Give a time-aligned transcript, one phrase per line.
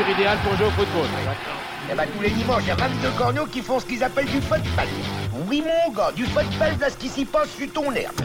[0.00, 1.08] température idéale pour jouer au football.
[1.90, 4.26] Eh ben, tous les dimanches, il y a 22 corneaux qui font ce qu'ils appellent
[4.26, 4.86] du football.
[5.48, 8.20] Oui, mon gars, du football, là, ce qui s'y passe sur ton herbe.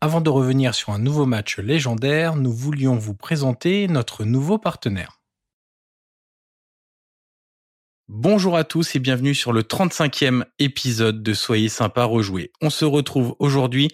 [0.00, 5.20] Avant de revenir sur un nouveau match légendaire, nous voulions vous présenter notre nouveau partenaire.
[8.08, 12.52] Bonjour à tous et bienvenue sur le 35e épisode de Soyez sympa rejouer.
[12.60, 13.88] On se retrouve aujourd'hui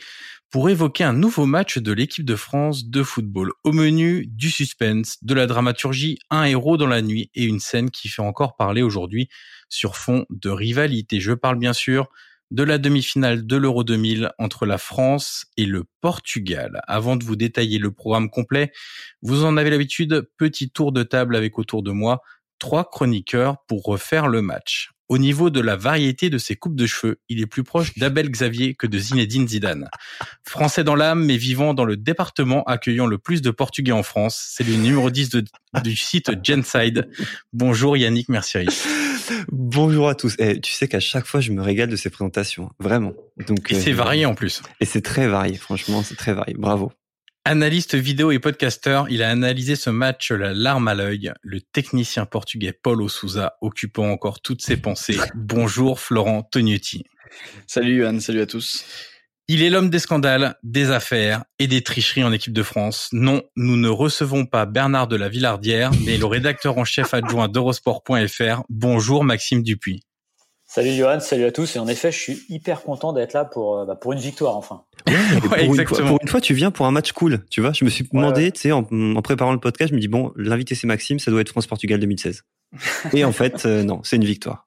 [0.52, 3.52] pour évoquer un nouveau match de l'équipe de France de football.
[3.64, 7.90] Au menu, du suspense, de la dramaturgie, un héros dans la nuit et une scène
[7.90, 9.30] qui fait encore parler aujourd'hui
[9.70, 11.20] sur fond de rivalité.
[11.20, 12.10] Je parle bien sûr
[12.50, 16.82] de la demi-finale de l'Euro 2000 entre la France et le Portugal.
[16.86, 18.72] Avant de vous détailler le programme complet,
[19.22, 22.20] vous en avez l'habitude, petit tour de table avec autour de moi
[22.58, 24.91] trois chroniqueurs pour refaire le match.
[25.08, 28.30] Au niveau de la variété de ses coupes de cheveux, il est plus proche d'Abel
[28.30, 29.88] Xavier que de Zinedine Zidane.
[30.46, 34.52] Français dans l'âme, mais vivant dans le département accueillant le plus de Portugais en France.
[34.56, 35.30] C'est le numéro 10
[35.82, 37.08] du site Genside.
[37.52, 38.66] Bonjour Yannick Mercier.
[39.50, 40.34] Bonjour à tous.
[40.38, 42.70] Et eh, tu sais qu'à chaque fois, je me régale de ces présentations.
[42.78, 43.12] Vraiment.
[43.46, 44.62] Donc, et c'est euh, varié en plus.
[44.80, 45.56] Et c'est très varié.
[45.56, 46.54] Franchement, c'est très varié.
[46.58, 46.92] Bravo.
[47.44, 51.32] Analyste vidéo et podcasteur, il a analysé ce match la larme à l'œil.
[51.42, 55.18] Le technicien portugais Paulo Souza occupant encore toutes ses pensées.
[55.34, 57.04] Bonjour Florent Tognetti.
[57.66, 58.84] Salut Johan, salut à tous.
[59.48, 63.08] Il est l'homme des scandales, des affaires et des tricheries en équipe de France.
[63.10, 67.48] Non, nous ne recevons pas Bernard de la Villardière, mais le rédacteur en chef adjoint
[67.48, 68.62] d'Eurosport.fr.
[68.68, 70.04] Bonjour Maxime Dupuis.
[70.74, 71.76] Salut Johan, salut à tous.
[71.76, 74.56] Et en effet, je suis hyper content d'être là pour, euh, bah, pour une victoire
[74.56, 74.84] enfin.
[75.42, 75.68] pour, exactement.
[75.74, 77.44] Une fois, pour, une fois, tu viens pour un match cool.
[77.50, 78.82] Tu vois, je me suis demandé, tu sais, en,
[79.20, 82.44] préparant le podcast, je me dis bon, l'invité c'est Maxime, ça doit être France-Portugal 2016.
[83.12, 84.66] Et en fait, euh, non, c'est une victoire.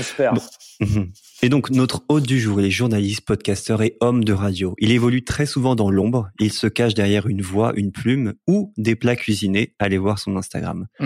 [0.00, 0.32] Super.
[0.80, 1.12] Mhm.
[1.42, 4.74] Et donc, notre hôte du jour, il est journaliste, podcasteur et homme de radio.
[4.78, 6.30] Il évolue très souvent dans l'ombre.
[6.40, 9.74] Il se cache derrière une voix, une plume ou des plats cuisinés.
[9.78, 10.86] Allez voir son Instagram.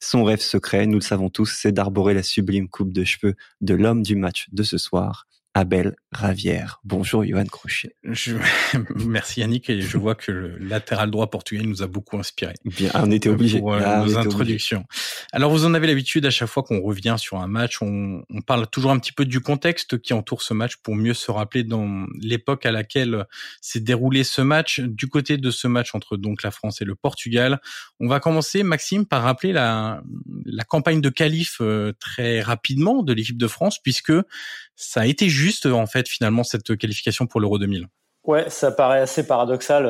[0.00, 3.74] Son rêve secret, nous le savons tous, c'est d'arborer la sublime coupe de cheveux de
[3.74, 5.26] l'homme du match de ce soir,
[5.56, 6.80] Abel Ravière.
[6.82, 7.94] Bonjour Johan Crochet.
[9.06, 12.54] Merci Yannick et je vois que le latéral droit portugais nous a beaucoup inspiré.
[12.64, 13.60] Bien, on était obligé.
[13.60, 14.84] Pour euh, ah, nos introductions.
[15.32, 18.40] Alors vous en avez l'habitude à chaque fois qu'on revient sur un match, on, on,
[18.40, 21.62] parle toujours un petit peu du contexte qui entoure ce match pour mieux se rappeler
[21.62, 23.24] dans l'époque à laquelle
[23.60, 24.80] s'est déroulé ce match.
[24.80, 27.60] Du côté de ce match entre donc la France et le Portugal,
[28.00, 30.02] on va commencer Maxime par rappeler la,
[30.46, 34.12] la campagne de qualif euh, très rapidement de l'équipe de France puisque
[34.76, 37.88] ça a été juste en fait finalement cette qualification pour l'Euro 2000
[38.24, 39.88] Ouais, ça paraît assez paradoxal 20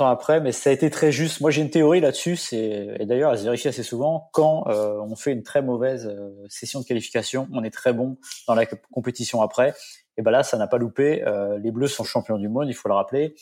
[0.00, 1.40] euh, ans après, mais ça a été très juste.
[1.40, 4.30] Moi, j'ai une théorie là-dessus, et d'ailleurs, elle se vérifie assez souvent.
[4.32, 8.18] Quand euh, on fait une très mauvaise euh, session de qualification, on est très bon
[8.46, 9.74] dans la compétition après.
[10.16, 11.24] Et ben là, ça n'a pas loupé.
[11.60, 13.34] les Bleus sont champions du monde, il faut le rappeler.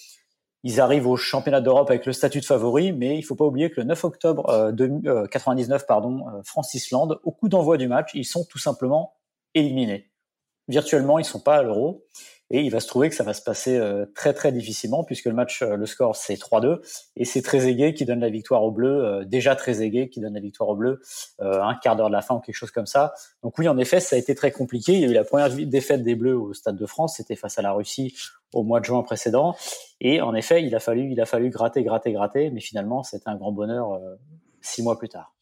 [0.62, 3.70] Ils arrivent au championnat d'Europe avec le statut de favori, mais il faut pas oublier
[3.70, 8.44] que le 9 octobre de, 99, pardon, France-Islande, au coup d'envoi du match, ils sont
[8.48, 9.14] tout simplement
[9.54, 10.09] éliminés
[10.70, 12.04] virtuellement, ils sont pas à l'euro.
[12.52, 15.26] Et il va se trouver que ça va se passer euh, très très difficilement puisque
[15.26, 16.80] le match, euh, le score c'est 3-2
[17.16, 20.34] et c'est aigué qui donne la victoire au bleu, euh, déjà très aigué qui donne
[20.34, 21.00] la victoire au bleu,
[21.38, 23.14] un quart d'heure de la fin ou quelque chose comme ça.
[23.42, 24.94] Donc oui, en effet, ça a été très compliqué.
[24.94, 27.58] Il y a eu la première défaite des Bleus au Stade de France, c'était face
[27.58, 28.16] à la Russie
[28.52, 29.54] au mois de juin précédent.
[30.00, 33.28] Et en effet, il a fallu, il a fallu gratter, gratter, gratter, mais finalement, c'était
[33.28, 34.00] un grand bonheur
[34.60, 35.32] six mois plus tard.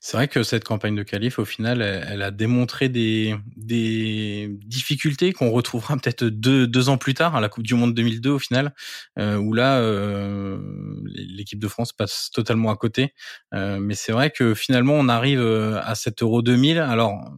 [0.00, 5.32] C'est vrai que cette campagne de qualif, au final, elle, a démontré des, des difficultés
[5.32, 8.38] qu'on retrouvera peut-être deux, deux ans plus tard à la Coupe du Monde 2002 au
[8.38, 8.74] final,
[9.18, 10.58] euh, où là, euh,
[11.06, 13.14] l'équipe de France passe totalement à côté.
[13.54, 16.78] Euh, mais c'est vrai que finalement, on arrive à cet Euro 2000.
[16.78, 17.32] Alors,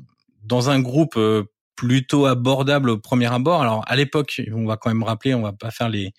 [0.44, 1.18] dans un groupe
[1.76, 3.62] plutôt abordable au premier abord.
[3.62, 6.12] Alors, à l'époque, on va quand même rappeler, on va pas faire les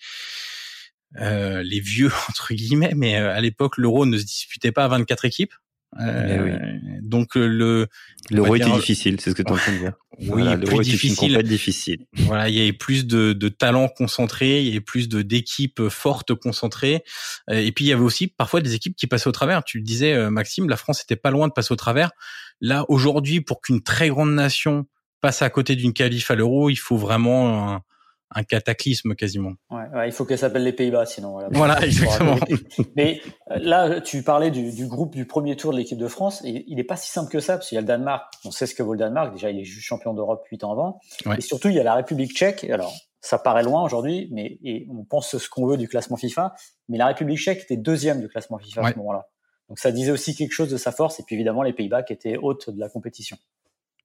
[1.16, 5.24] euh, les vieux entre guillemets, mais à l'époque l'euro ne se disputait pas à 24
[5.24, 5.54] équipes.
[5.98, 6.58] Euh,
[7.02, 7.88] donc euh, le
[8.30, 9.92] l'euro était difficile, c'est ce que tu es en train de dire.
[10.28, 11.34] Oui, plus difficile.
[11.34, 12.04] Une difficile.
[12.12, 15.88] Voilà, il y avait plus de, de talents concentrés, il y avait plus de d'équipes
[15.88, 17.02] fortes concentrées,
[17.48, 19.64] euh, et puis il y avait aussi parfois des équipes qui passaient au travers.
[19.64, 22.10] Tu le disais, Maxime, la France était pas loin de passer au travers.
[22.60, 24.86] Là, aujourd'hui, pour qu'une très grande nation
[25.22, 27.82] passe à côté d'une qualif à l'euro, il faut vraiment un,
[28.32, 29.54] un cataclysme quasiment.
[29.70, 31.32] Ouais, il faut qu'elle s'appelle les Pays-Bas, sinon.
[31.32, 32.36] Voilà, voilà exactement.
[32.96, 36.42] Mais euh, là, tu parlais du, du groupe du premier tour de l'équipe de France.
[36.44, 38.32] Et il n'est pas si simple que ça, parce qu'il y a le Danemark.
[38.44, 39.32] On sait ce que vaut le Danemark.
[39.32, 41.00] Déjà, il est juste champion d'Europe huit ans avant.
[41.36, 42.64] Et surtout, il y a la République tchèque.
[42.64, 46.54] Alors, ça paraît loin aujourd'hui, mais et on pense ce qu'on veut du classement FIFA.
[46.88, 49.28] Mais la République tchèque était deuxième du classement FIFA à ce moment-là.
[49.68, 51.18] Donc, ça disait aussi quelque chose de sa force.
[51.18, 53.36] Et puis, évidemment, les Pays-Bas qui étaient hôtes de la compétition.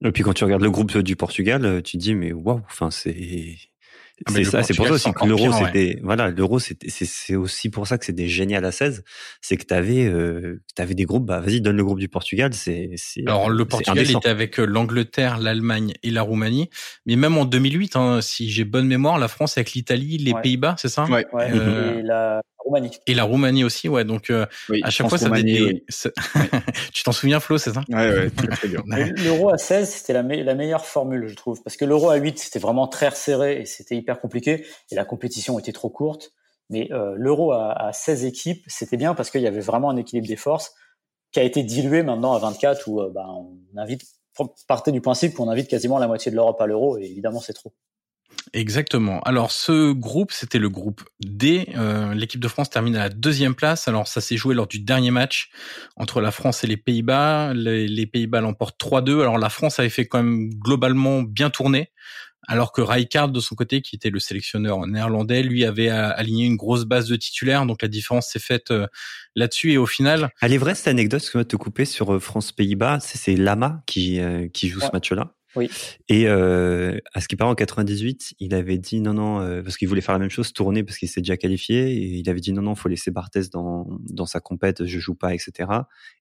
[0.04, 2.92] Et puis, quand tu regardes le groupe du Portugal, tu te dis, mais waouh, enfin,
[2.92, 3.56] c'est
[4.28, 5.66] Ah, mais C'est ça, c'est pour ça aussi que l'euro, ouais.
[5.66, 9.04] c'était, voilà, l'euro, c'est, c'est aussi pour ça que c'était génial à 16.
[9.42, 12.92] C'est que t'avais, euh, t'avais des groupes, bah, vas-y, donne le groupe du Portugal, c'est,
[12.96, 16.70] c'est, Alors le Portugal était avec euh, l'Angleterre, l'Allemagne et la Roumanie,
[17.06, 20.42] mais même en 2008, hein, si j'ai bonne mémoire, la France avec l'Italie, les Ouais.
[20.42, 21.04] Pays-Bas, c'est ça?
[21.06, 21.26] Ouais.
[21.34, 22.92] Ouais, Euh, et la Roumanie.
[23.08, 24.04] Et la Roumanie aussi, ouais.
[24.04, 25.84] Donc euh, Oui, à chaque fois, ça des- oui.
[25.88, 26.10] ça-
[26.94, 27.84] tu t'en souviens, Flo, c'est ça?
[27.90, 28.48] Ouais, ouais, très.
[28.86, 31.62] Mais L'euro à 16, c'était la, me- la meilleure formule, je trouve.
[31.64, 34.66] Parce que l'euro à 8, c'était vraiment très resserré et c'était hyper compliqué.
[34.92, 36.32] Et la compétition était trop courte.
[36.72, 39.98] Mais euh, l'euro à, à 16 équipes, c'était bien parce qu'il y avait vraiment un
[39.98, 40.74] équilibre des forces
[41.32, 44.02] qui a été dilué maintenant à 24 où euh, bah, on invite,
[44.68, 47.54] partez du principe qu'on invite quasiment la moitié de l'Europe à l'euro et évidemment c'est
[47.54, 47.74] trop.
[48.54, 49.20] Exactement.
[49.22, 51.68] Alors ce groupe, c'était le groupe D.
[51.76, 53.88] Euh, L'équipe de France termine à la deuxième place.
[53.88, 55.50] Alors ça s'est joué lors du dernier match
[55.96, 57.54] entre la France et les Pays-Bas.
[57.54, 59.22] Les, les Pays-Bas l'emportent 3-2.
[59.22, 61.92] Alors la France avait fait quand même globalement bien tourner.
[62.48, 66.58] Alors que Rijkaard, de son côté, qui était le sélectionneur néerlandais, lui avait aligné une
[66.58, 67.66] grosse base de titulaires.
[67.66, 68.86] Donc la différence s'est faite euh,
[69.36, 69.72] là-dessus.
[69.72, 73.00] Et au final, Elle est vraie cette anecdote, que moi, te couper sur euh, France-Pays-Bas,
[73.02, 74.86] c'est, c'est Lama qui, euh, qui joue Ouais.
[74.86, 75.32] ce match-là?
[76.10, 79.78] Et euh, à ce qui paraît en 98, il avait dit non non euh, parce
[79.78, 82.40] qu'il voulait faire la même chose, tourner parce qu'il s'est déjà qualifié et il avait
[82.42, 85.70] dit non non faut laisser Barthez dans dans sa compète, je joue pas etc.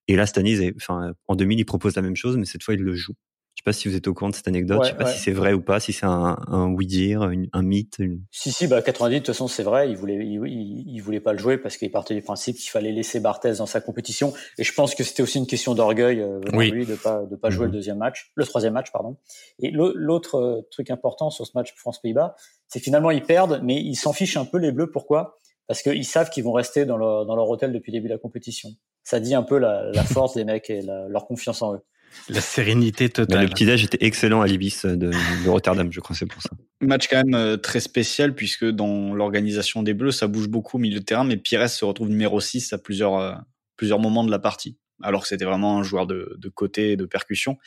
[0.09, 2.81] Et là avaient- enfin en 2000 il propose la même chose mais cette fois il
[2.81, 3.15] le joue.
[3.55, 5.05] Je sais pas si vous êtes au courant de cette anecdote, Ouais, je sais pas
[5.05, 5.12] ouais.
[5.12, 7.97] si c'est vrai ou pas, si c'est un, un oui dire, une- un mythe.
[8.01, 9.89] une- Si, si, bah, 90, de toute façon, c'est vrai.
[9.91, 12.69] Il voulait, il, il, il voulait pas le jouer parce qu'il partait du principe qu'il
[12.69, 14.33] fallait laisser Barthez dans sa compétition.
[14.59, 16.69] Et je pense que c'était aussi une question d'orgueil, euh, Oui.
[16.71, 17.73] de lui, de pas, de pas jouer Mhm.
[17.73, 19.17] le deuxième match, le troisième match, pardon.
[19.61, 22.35] Et l'au- l'autre euh, truc important sur ce match France-Pays-Bas,
[22.67, 24.91] c'est que finalement, ils perdent, mais ils s'en fichent un peu les Bleus.
[24.91, 25.39] Pourquoi?
[25.69, 28.15] Parce qu'ils savent qu'ils vont rester dans leur, dans leur hôtel depuis le début de
[28.15, 28.71] la compétition.
[29.05, 31.81] Ça dit un peu la, la force des mecs et la- leur confiance en eux.
[32.29, 33.43] La sérénité Mais totale.
[33.43, 36.51] le petit déj était excellent à l'Ibis de, de Rotterdam, je crois c'est pour ça.
[36.81, 40.81] Match quand même euh, très spécial puisque dans l'organisation des Bleus, ça bouge beaucoup au
[40.81, 43.35] milieu de terrain, mais Pires se retrouve numéro 6 à plusieurs, euh,
[43.77, 44.79] plusieurs moments de la partie.
[45.03, 47.59] Alors que c'était vraiment un joueur de, de côté et de percussion.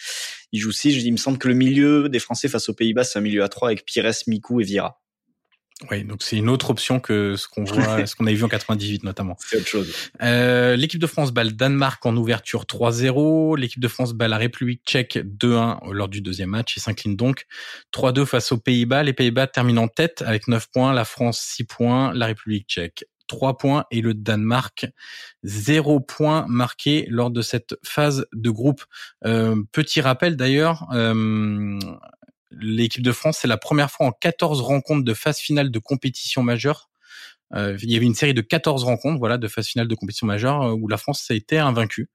[0.53, 1.03] Il joue 6.
[1.03, 3.49] Il me semble que le milieu des Français face aux Pays-Bas, c'est un milieu à
[3.49, 5.01] 3 avec Pires, Mikou et Vira.
[5.91, 8.49] Oui, donc c'est une autre option que ce qu'on voit, ce qu'on avait vu en
[8.49, 9.35] 98 notamment.
[9.39, 9.93] C'est autre chose.
[10.21, 13.57] Euh, L'équipe de France bat le Danemark en ouverture 3-0.
[13.57, 17.45] L'équipe de France bat la République tchèque 2-1 lors du deuxième match et s'incline donc
[17.93, 19.03] 3-2 face aux Pays-Bas.
[19.03, 23.05] Les Pays-Bas terminent en tête avec 9 points, la France 6 points, la République tchèque
[23.27, 24.87] 3 points et le Danemark
[25.43, 28.83] 0 points marqués lors de cette phase de groupe.
[29.25, 31.77] Euh, petit rappel d'ailleurs, euh,
[32.51, 36.43] l'équipe de France, c'est la première fois en 14 rencontres de phase finale de compétition
[36.43, 36.89] majeure
[37.53, 40.27] euh, il y avait une série de 14 rencontres, voilà, de phase finale de compétition
[40.27, 42.09] majeure euh, où la France a été invaincue.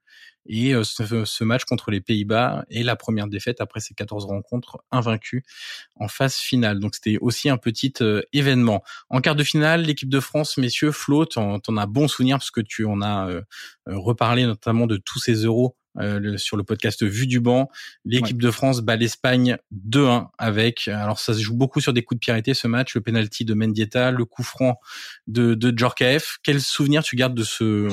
[0.44, 4.82] Et euh, ce, match contre les Pays-Bas est la première défaite après ces 14 rencontres
[4.90, 5.44] invaincues
[5.96, 6.80] en phase finale.
[6.80, 7.94] Donc c'était aussi un petit
[8.32, 8.82] événement.
[9.08, 12.50] En quart de finale, l'équipe de France, messieurs, Flo, t'en t'en as bon souvenir parce
[12.50, 13.28] que tu en as
[13.86, 17.68] reparlé notamment de tous ces euros euh, le- sur le podcast Vue du banc.
[18.04, 20.88] L'équipe de France bat l'Espagne 2-1 avec.
[20.88, 23.54] Alors ça se joue beaucoup sur des coups de arrêtés ce match, le penalty de
[23.54, 24.78] Mendieta, le coup franc
[25.26, 26.38] de, de Djorkaeff.
[26.42, 27.88] Quel souvenir tu gardes de ce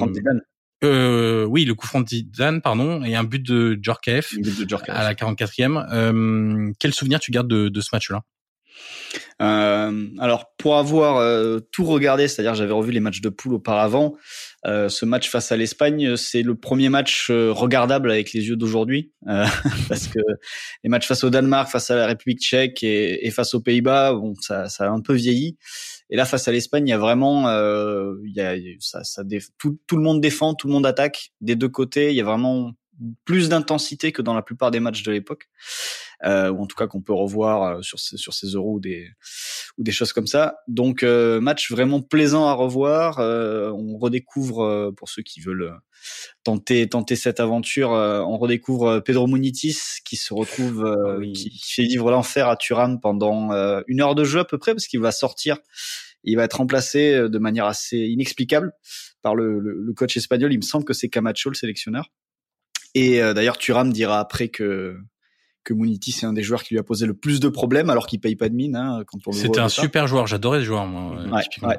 [0.84, 4.60] euh, Oui, le coup franc de Zidane, pardon, et un but de Djorkaeff le but
[4.64, 4.96] de Djorkaeff.
[4.96, 5.86] à la 44e.
[5.92, 8.22] Euh, quel souvenir tu gardes de, de ce match-là?
[9.42, 14.16] Euh, alors pour avoir euh, tout regardé, c'est-à-dire j'avais revu les matchs de poule auparavant,
[14.66, 18.58] euh, ce match face à l'Espagne, c'est le premier match euh, regardable avec les yeux
[18.58, 19.46] d'aujourd'hui, euh,
[19.88, 20.20] parce que
[20.84, 24.14] les matchs face au Danemark, face à la République tchèque et, et face aux Pays-Bas,
[24.14, 25.58] bon, ça, ça a un peu vieilli.
[26.10, 29.24] Et là, face à l'Espagne, il y a vraiment, euh, il y a, ça, ça
[29.58, 32.10] tout, tout le monde défend, tout le monde attaque des deux côtés.
[32.10, 32.72] Il y a vraiment
[33.26, 35.50] plus d'intensité que dans la plupart des matchs de l'époque,
[36.26, 38.80] euh, ou en tout cas qu'on peut revoir euh, sur ces, sur ces euros ou
[38.80, 39.10] des
[39.78, 40.58] ou des choses comme ça.
[40.68, 43.20] Donc euh, match vraiment plaisant à revoir.
[43.20, 45.74] Euh, on redécouvre euh, pour ceux qui veulent
[46.44, 51.18] tenter tenter cette aventure, euh, on redécouvre euh, Pedro Munitis qui se retrouve euh, Ah
[51.18, 51.34] oui.
[51.34, 54.58] qui, qui fait vivre l'enfer à Turam pendant euh, une heure de jeu à peu
[54.58, 55.58] près parce qu'il va sortir.
[56.26, 58.74] Il va être remplacé euh, de manière assez inexplicable
[59.22, 60.52] par le, le, le coach espagnol.
[60.52, 62.12] Il me semble que c'est Camacho le sélectionneur.
[62.96, 64.98] Et euh, d'ailleurs, Thuram dira après que
[65.64, 68.08] que Mouniti c'est un des joueurs qui lui a posé le plus de problèmes alors
[68.08, 70.60] qu'il paye pas de mine hein, quand on le voit C'était un super joueur, j'adorais
[70.60, 71.20] ce joueur, moi.
[71.20, 71.70] euh, Ouais, typiquement.
[71.70, 71.78] ouais.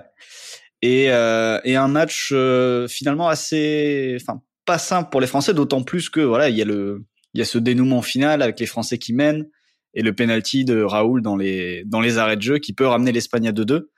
[0.83, 5.83] Et euh, et un match euh, finalement assez enfin pas simple pour les Français d'autant
[5.83, 8.67] plus que voilà, il y a le il y a ce dénouement final avec les
[8.67, 9.47] Français qui mènent
[9.93, 13.13] et le penalty de Raoul dans les dans les arrêts de jeu qui peut ramener
[13.13, 13.89] l'Espagne à 2-2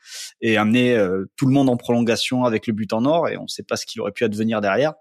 [0.40, 3.42] et amener euh, tout le monde en prolongation avec le but en or et on
[3.42, 4.94] ne sait pas ce qu'il aurait pu advenir derrière.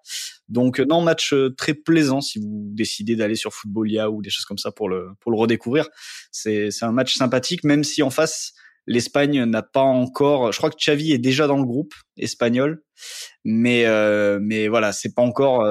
[0.52, 4.30] Donc euh, non match euh, très plaisant si vous décidez d'aller sur Footballia ou des
[4.30, 5.88] choses comme ça pour le pour le redécouvrir.
[6.32, 8.54] C'est un match sympathique même si en face
[8.86, 10.52] l'Espagne n'a pas encore.
[10.52, 12.84] Je crois que Xavi est déjà dans le groupe espagnol,
[13.46, 13.86] mais
[14.40, 15.66] mais voilà, c'est pas encore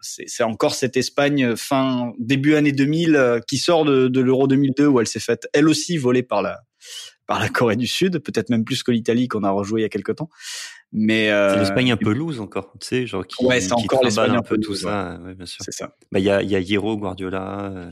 [0.00, 5.00] c'est encore cette Espagne fin début année 2000 qui sort de, de l'Euro 2002 où
[5.00, 6.60] elle s'est faite elle aussi voler par la
[7.30, 9.86] par la Corée du Sud, peut-être même plus que l'Italie qu'on a rejoué il y
[9.86, 10.28] a quelque temps.
[10.92, 14.02] Mais euh, c'est l'Espagne un peu loose encore, tu sais, genre qui, ouais, c'est encore
[14.02, 15.64] l'Espagne un peu tout ça, ouais, bien sûr.
[15.64, 15.94] C'est ça.
[16.10, 17.90] Bah il y a il y a Hierro, Guardiola, euh...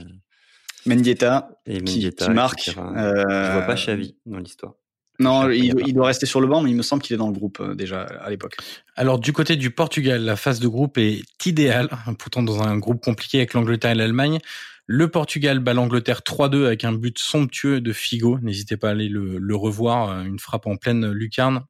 [0.85, 2.71] Mendieta, et Mendieta qui, qui marque.
[2.77, 3.25] Euh...
[3.29, 4.75] Je vois pas Xavi dans l'histoire.
[5.21, 7.27] Non, il, il, doit rester sur le banc, mais il me semble qu'il est dans
[7.27, 8.57] le groupe euh, déjà à l'époque.
[8.95, 11.89] Alors du côté du Portugal, la phase de groupe est idéale,
[12.19, 14.39] pourtant dans un groupe compliqué avec l'Angleterre et l'Allemagne.
[14.87, 18.39] Le Portugal bat l'Angleterre 3-2 avec un but somptueux de Figo.
[18.41, 21.65] N'hésitez pas à aller le, le revoir, euh, une frappe en pleine lucarne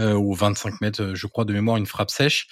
[0.00, 2.48] euh, ou 25 mètres, euh, je crois, de mémoire, une frappe sèche.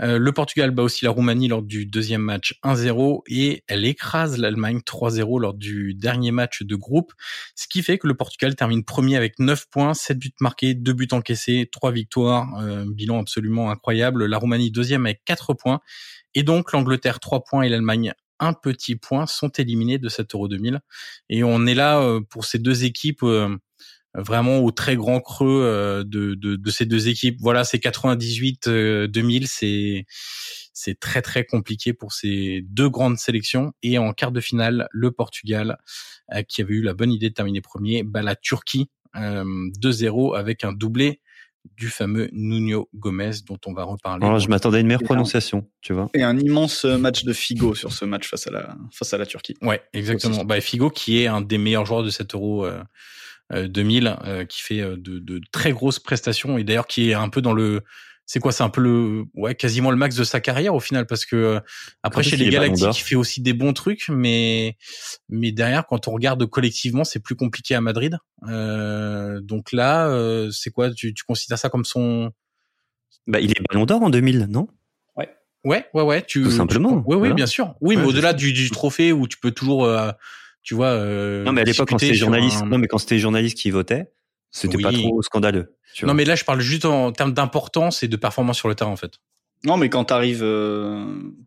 [0.00, 4.38] Euh, le Portugal bat aussi la Roumanie lors du deuxième match 1-0 et elle écrase
[4.38, 7.12] l'Allemagne 3-0 lors du dernier match de groupe,
[7.54, 10.92] ce qui fait que le Portugal termine premier avec 9 points, 7 buts marqués, 2
[10.92, 14.26] buts encaissés, 3 victoires, euh, bilan absolument incroyable.
[14.26, 15.80] La Roumanie deuxième avec 4 points
[16.34, 20.48] et donc l'Angleterre 3 points et l'Allemagne un petit point sont éliminés de cette Euro
[20.48, 20.80] 2000
[21.28, 23.24] et on est là euh, pour ces deux équipes
[24.14, 27.36] vraiment au très grand creux euh, de, de, de, ces deux équipes.
[27.40, 30.06] Voilà, c'est 98-2000, euh, c'est
[30.72, 33.72] c'est très très compliqué pour ces deux grandes sélections.
[33.82, 35.78] Et en quart de finale, le Portugal,
[36.32, 40.62] euh, qui avait eu la bonne idée de terminer premier, bat la Turquie 2-0 avec
[40.64, 41.20] un doublé
[41.76, 44.24] du fameux Nuno Gomez dont on va reparler.
[44.24, 46.08] Alors, je m'attendais à une meilleure prononciation, tu vois.
[46.14, 49.26] Et un immense match de Figo sur ce match face à la face à la
[49.26, 49.56] Turquie.
[49.60, 50.44] Ouais, exactement.
[50.44, 52.82] Bah, Figo qui est un des meilleurs joueurs de cet Euro 2000 euh,
[53.52, 57.42] euh, qui fait euh, de, de, très grosses prestations et d'ailleurs qui est un peu
[57.42, 57.82] dans le
[58.30, 61.04] c'est quoi c'est un peu le ouais quasiment le max de sa carrière au final
[61.04, 61.60] parce que
[62.04, 64.76] après chez les Galactiques il fait aussi des bons trucs mais
[65.28, 68.18] mais derrière quand on regarde collectivement c'est plus compliqué à Madrid.
[68.46, 72.30] Euh, donc là euh, c'est quoi tu, tu considères ça comme son
[73.26, 74.68] bah il est Ballon d'Or en 2000 non?
[75.16, 75.28] Ouais.
[75.64, 77.02] Ouais ouais ouais tu tout simplement.
[77.06, 77.74] oui oui bien sûr.
[77.80, 79.88] Oui mais au-delà du, du, trophée où tu peux toujours
[80.62, 80.88] tu vois.
[80.88, 84.12] Euh, non, mais à l'époque, quand c'était journaliste, non, mais quand c'était journaliste qui votait,
[84.50, 85.76] c'était pas trop scandaleux.
[86.02, 88.90] non, mais là, je parle juste en termes d'importance et de performance sur le terrain,
[88.90, 89.18] en fait.
[89.64, 91.04] Non, mais quand t'arrives euh,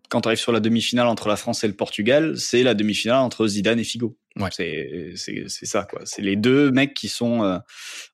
[0.09, 3.47] quand t'arrives sur la demi-finale entre la France et le Portugal, c'est la demi-finale entre
[3.47, 4.15] Zidane et Figo.
[4.35, 4.49] Ouais.
[4.51, 6.01] C'est c'est c'est ça quoi.
[6.05, 7.57] C'est les deux mecs qui sont euh,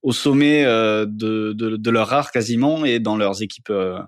[0.02, 4.00] au sommet euh, de, de, de leur art quasiment et dans leurs équipes euh,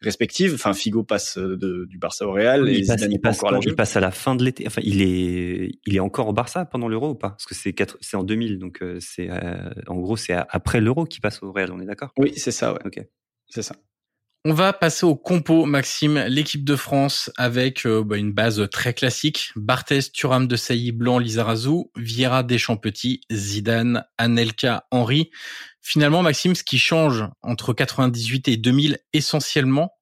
[0.00, 0.54] respectives.
[0.54, 3.48] Enfin, Figo passe de, du Barça au Real et il passe, Zidane il passe, encore
[3.48, 4.64] à la il passe à la fin de l'été.
[4.68, 7.30] Enfin, il est il est encore au Barça pendant l'Euro ou pas?
[7.30, 9.28] Parce que c'est quatre, c'est en 2000, donc c'est
[9.88, 11.72] en gros c'est après l'Euro qu'il passe au Real.
[11.72, 12.12] On est d'accord?
[12.18, 12.72] Oui, c'est ça.
[12.72, 12.80] Ouais.
[12.84, 13.00] Ok.
[13.48, 13.74] C'est ça.
[14.46, 18.92] On va passer au compo, Maxime, l'équipe de France avec euh, bah, une base très
[18.92, 19.52] classique.
[19.56, 25.30] Barthez, Thuram de Sailly, Blanc, Lizarazu, Vieira, Deschamps-Petit, Zidane, Anelka, Henry.
[25.80, 29.94] Finalement, Maxime, ce qui change entre 98 et 2000 essentiellement,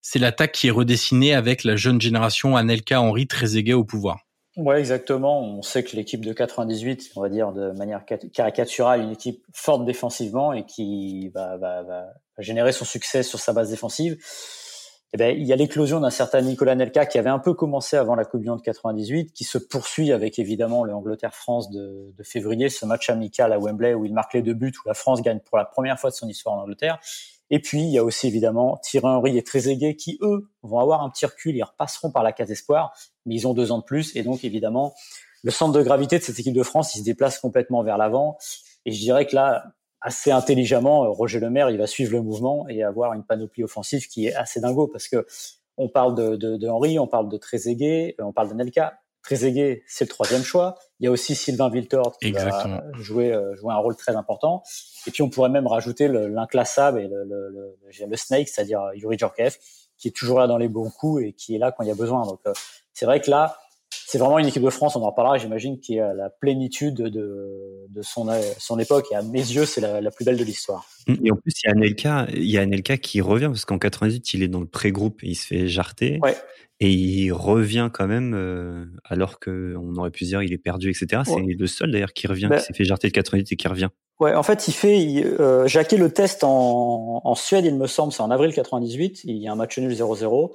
[0.00, 4.27] c'est l'attaque qui est redessinée avec la jeune génération Anelka, Henry, Trezeguet au pouvoir.
[4.58, 5.40] Ouais, exactement.
[5.40, 9.84] On sait que l'équipe de 98, on va dire de manière caricaturale, une équipe forte
[9.84, 12.06] défensivement et qui va, va, va
[12.38, 14.18] générer son succès sur sa base défensive.
[15.14, 17.96] Eh ben, il y a l'éclosion d'un certain Nicolas Nelka qui avait un peu commencé
[17.96, 22.68] avant la Coupe du Monde 98, qui se poursuit avec évidemment le Angleterre-France de, février,
[22.68, 25.38] ce match amical à Wembley où il marque les deux buts, où la France gagne
[25.38, 26.98] pour la première fois de son histoire en Angleterre.
[27.50, 31.02] Et puis, il y a aussi évidemment Thierry Henry et Trezeguet qui, eux, vont avoir
[31.02, 32.92] un petit recul, ils repasseront par la case espoir,
[33.24, 34.14] mais ils ont deux ans de plus.
[34.16, 34.94] Et donc, évidemment,
[35.42, 38.36] le centre de gravité de cette équipe de France, il se déplace complètement vers l'avant.
[38.84, 39.64] Et je dirais que là,
[40.00, 44.26] assez intelligemment, Roger Lemaire, il va suivre le mouvement et avoir une panoplie offensive qui
[44.26, 45.26] est assez dingo parce que
[45.76, 48.98] on parle de, de, de Henry, on parle de Trezeguet, on parle d'Anelka.
[49.28, 50.76] Trezeguet, c'est le troisième choix.
[51.00, 54.62] Il y a aussi Sylvain Wiltord qui va jouer, euh, jouer un rôle très important.
[55.06, 59.18] Et puis on pourrait même rajouter l'inclassable et le, le, le, le snake, c'est-à-dire Yuri
[59.18, 59.58] Djorkaeff,
[59.98, 61.92] qui est toujours là dans les bons coups et qui est là quand il y
[61.92, 62.24] a besoin.
[62.24, 62.54] Donc euh,
[62.94, 63.58] c'est vrai que là,
[64.10, 66.94] c'est vraiment une équipe de France, on en reparlera, j'imagine, qui est à la plénitude
[66.94, 69.04] de, de son, son époque.
[69.10, 70.86] Et à mes yeux, c'est la, la, plus belle de l'histoire.
[71.22, 73.78] Et en plus, il y a Anelka, il y a Anelka qui revient, parce qu'en
[73.78, 76.20] 98, il est dans le pré-groupe, il se fait jarter.
[76.22, 76.34] Ouais.
[76.80, 81.24] Et il revient quand même, euh, alors qu'on aurait pu dire il est perdu, etc.
[81.26, 83.68] C'est le seul d'ailleurs qui revient, bah, qui s'est fait jarter de 88 et qui
[83.68, 83.88] revient.
[84.20, 87.86] Ouais, en fait, il fait, il, euh, Jacquet le test en, en Suède, il me
[87.86, 89.24] semble, c'est en avril 98.
[89.24, 90.54] Il y a un match nul 0-0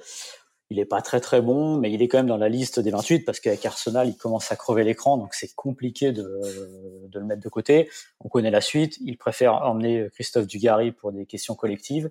[0.74, 2.90] il est pas très très bon, mais il est quand même dans la liste des
[2.90, 6.40] 28 parce qu'avec Arsenal, il commence à crever l'écran, donc c'est compliqué de,
[7.08, 7.88] de, le mettre de côté.
[8.20, 8.98] On connaît la suite.
[9.00, 12.10] Il préfère emmener Christophe Dugarry pour des questions collectives.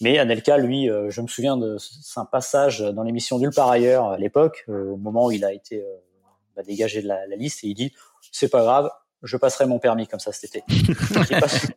[0.00, 1.76] Mais Anelka, lui, euh, je me souviens de
[2.16, 5.52] un passage dans l'émission Nulle part ailleurs à l'époque, euh, au moment où il a
[5.52, 5.96] été euh,
[6.56, 7.94] bah, dégagé de la, la, liste, et il dit
[8.32, 8.90] c'est pas grave,
[9.22, 10.64] je passerai mon permis comme ça cet été.
[10.68, 11.68] il, passe,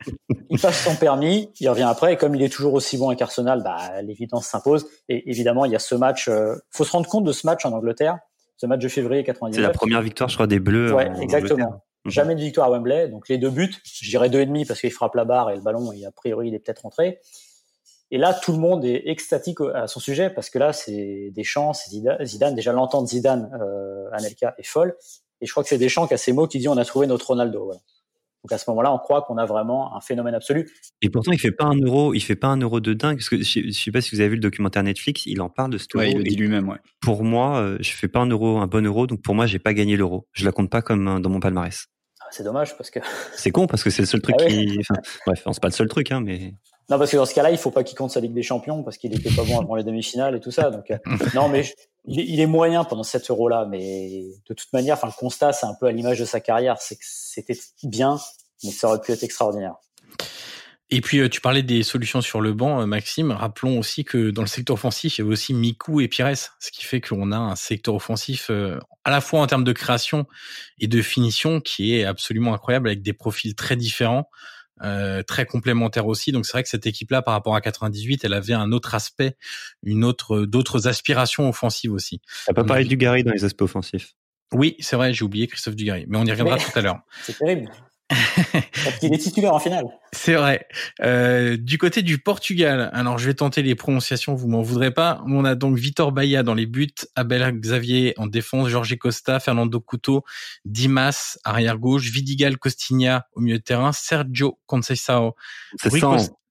[0.57, 4.01] son permis, il revient après, et comme il est toujours aussi bon avec Arsenal, bah,
[4.01, 4.87] l'évidence s'impose.
[5.07, 6.27] Et évidemment, il y a ce match.
[6.27, 8.17] Euh, faut se rendre compte de ce match en Angleterre,
[8.57, 9.55] ce match de février 99.
[9.55, 10.93] C'est la première victoire, je crois, des Bleus.
[10.93, 11.83] Ouais, exactement.
[12.05, 12.11] Mhm.
[12.11, 14.79] Jamais de victoire à Wembley, donc les deux buts, je dirais deux et demi parce
[14.79, 17.19] qu'il frappe la barre et le ballon, et a priori, il est peut-être rentré.
[18.11, 21.73] Et là, tout le monde est extatique à son sujet parce que là, c'est Deschamps,
[21.73, 21.91] c'est
[22.23, 22.55] Zidane.
[22.55, 24.95] Déjà, l'entente Zidane, euh, Anelka est folle.
[25.41, 27.05] Et je crois que c'est Deschamps qui a ces mots qui dit on a trouvé
[27.05, 27.65] notre Ronaldo.
[27.65, 27.81] Voilà.
[28.43, 30.69] Donc à ce moment-là, on croit qu'on a vraiment un phénomène absolu.
[31.01, 33.17] Et pourtant, il fait pas un euro, il fait pas un euro de dingue.
[33.17, 35.71] Parce que je, sais pas si vous avez vu le documentaire Netflix, il en parle
[35.71, 36.05] de ce euro.
[36.05, 36.69] il le dit lui-même.
[36.69, 36.77] Ouais.
[37.01, 39.59] Pour moi, euh, je fais pas un euro, un bon euro, donc pour moi, j'ai
[39.59, 40.27] pas gagné l'euro.
[40.33, 41.87] Je la compte pas comme dans mon palmarès.
[42.21, 42.99] Ah, c'est dommage parce que.
[43.35, 44.77] C'est con parce que c'est le seul truc ah qui.
[44.79, 46.53] Enfin, bref, c'est pas le seul truc, hein, mais.
[46.89, 48.83] Non, parce que dans ce cas-là, il faut pas qu'il compte sa Ligue des Champions
[48.83, 50.71] parce qu'il était pas bon avant les demi-finales et tout ça.
[50.71, 50.97] Donc, euh,
[51.35, 51.63] non, mais
[52.09, 53.67] il, est, moyen pendant 7 euros-là.
[53.69, 56.77] Mais de toute manière, enfin, le constat, c'est un peu à l'image de sa carrière.
[56.79, 58.19] C'est que c'était bien,
[58.63, 59.75] mais ça aurait pu être extraordinaire.
[60.91, 63.31] Et puis, euh, tu parlais des solutions sur le banc, euh, Maxime.
[63.31, 66.71] Rappelons aussi que dans le secteur offensif, il y avait aussi Miku et Pires, ce
[66.71, 70.25] qui fait qu'on a un secteur offensif à la fois en termes de création
[70.79, 74.29] et de finition qui est absolument incroyable avec des profils très différents.
[74.81, 76.31] Euh, très complémentaire aussi.
[76.31, 79.35] Donc c'est vrai que cette équipe-là, par rapport à 98, elle avait un autre aspect,
[79.83, 82.21] une autre, d'autres aspirations offensives aussi.
[82.45, 84.15] T'as pas parlé du Gary dans les aspects offensifs?
[84.53, 87.01] Oui, c'est vrai, j'ai oublié Christophe Dugarry, mais on y reviendra tout à l'heure.
[87.23, 87.69] C'est terrible.
[88.83, 89.85] Parce qu'il est titulaire en finale.
[90.11, 90.67] C'est vrai.
[91.01, 95.21] Euh, du côté du Portugal, alors je vais tenter les prononciations, vous m'en voudrez pas.
[95.27, 99.79] On a donc Vitor Baia dans les buts, Abel Xavier en défense, Jorge Costa, Fernando
[99.79, 100.23] Couto,
[100.65, 105.35] Dimas arrière gauche, Vidigal Costinha au milieu de terrain, Sergio Conceição,
[105.83, 106.01] Rui,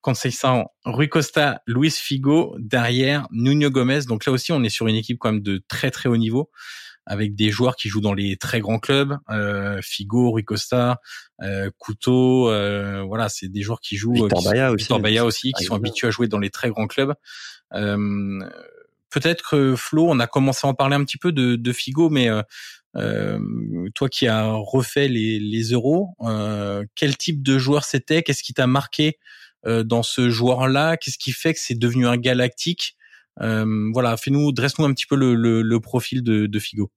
[0.00, 4.02] Conceição, Rui Costa, Luis Figo derrière, Nuno Gomez.
[4.06, 6.50] Donc là aussi, on est sur une équipe quand même de très très haut niveau
[7.08, 11.00] avec des joueurs qui jouent dans les très grands clubs, euh, Figo, Rui Costa,
[11.42, 14.12] euh, Couteau, euh, voilà, c'est des joueurs qui jouent.
[14.12, 14.82] Victor Baia aussi.
[14.82, 17.14] Victor Baia aussi, qui sont habitués à jouer dans les très grands clubs.
[17.74, 18.46] Euh,
[19.10, 22.10] Peut-être que Flo, on a commencé à en parler un petit peu de, de Figo,
[22.10, 22.42] mais euh,
[22.96, 23.38] euh
[23.94, 28.22] toi qui as refait les, les euros, euh, quel type de joueur c'était?
[28.22, 29.18] Qu'est-ce qui t'a marqué
[29.64, 30.96] dans ce joueur-là?
[30.96, 32.96] Qu'est-ce qui fait que c'est devenu un galactique?
[33.40, 36.92] Voilà, fais-nous, dresse-nous un petit peu le, le, le profil de, de Figo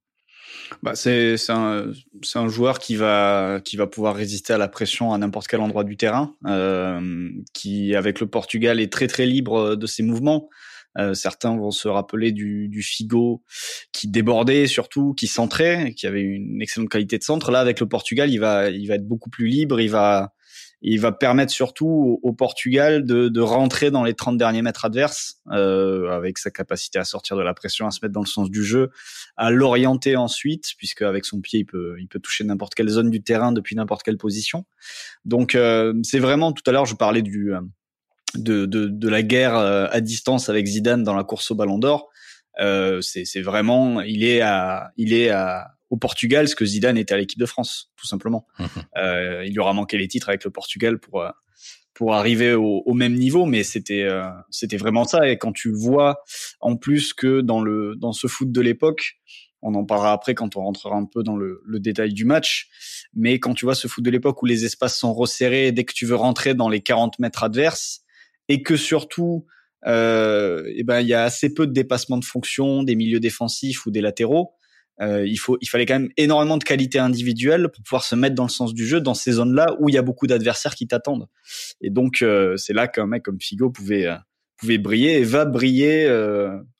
[0.84, 1.92] bah c'est un,
[2.36, 5.84] un joueur qui va qui va pouvoir résister à la pression à n'importe quel endroit
[5.84, 10.50] du terrain, euh, qui avec le Portugal est très très libre de ses mouvements.
[10.98, 13.44] Euh, certains vont se rappeler du, du Figo
[13.94, 17.50] qui débordait surtout, qui centrait, qui avait une excellente qualité de centre.
[17.50, 19.80] Là, avec le Portugal, il va il va être beaucoup plus libre.
[19.80, 20.34] Il va
[20.82, 25.40] il va permettre surtout au, Portugal de, de, rentrer dans les 30 derniers mètres adverses
[25.52, 28.50] euh, avec sa capacité à sortir de la pression, à se mettre dans le sens
[28.50, 28.90] du jeu,
[29.38, 33.12] à l'orienter ensuite, puisque avec son pied il peut il peut toucher n'importe quelle zone
[33.12, 34.66] du terrain depuis n'importe quelle position.
[35.24, 37.62] Donc euh, c'est vraiment tout à l'heure je parlais du euh,
[38.36, 41.78] de, de, de, la guerre euh, à distance avec Zidane dans la course au Ballon
[41.78, 42.10] d'Or.
[42.60, 47.14] Euh, c'est vraiment il est à il est à au Portugal ce que Zidane était
[47.14, 48.48] à l'équipe de France, tout simplement.
[48.58, 48.68] Mhm.
[48.98, 51.30] Euh, il lui aura manqué les titres avec le Portugal pour euh,
[51.94, 55.30] pour arriver au, au même niveau, mais c'était euh, c'était vraiment ça.
[55.30, 56.24] Et quand tu vois
[56.62, 59.20] en plus que dans le dans ce foot de l'époque,
[59.62, 62.70] on en parlera après quand on rentrera un peu dans le, le détail du match,
[63.14, 65.94] mais quand tu vois ce foot de l'époque où les espaces sont resserrés dès que
[65.94, 68.02] tu veux rentrer dans les 40 mètres adverses
[68.48, 69.46] et que surtout
[69.86, 73.20] euh, et eh ben il y a assez peu de dépassement de fonction des milieux
[73.20, 74.54] défensifs ou des latéraux
[75.02, 78.36] euh, il faut, il fallait quand même énormément de qualité individuelle pour pouvoir se mettre
[78.36, 80.88] dans le sens du jeu dans ces zones-là où il y a beaucoup d'adversaires qui
[80.88, 81.28] t'attendent.
[81.82, 84.16] Et donc euh, c'est là qu'un mec comme Figo pouvait euh,
[84.58, 86.08] pouvait briller et va briller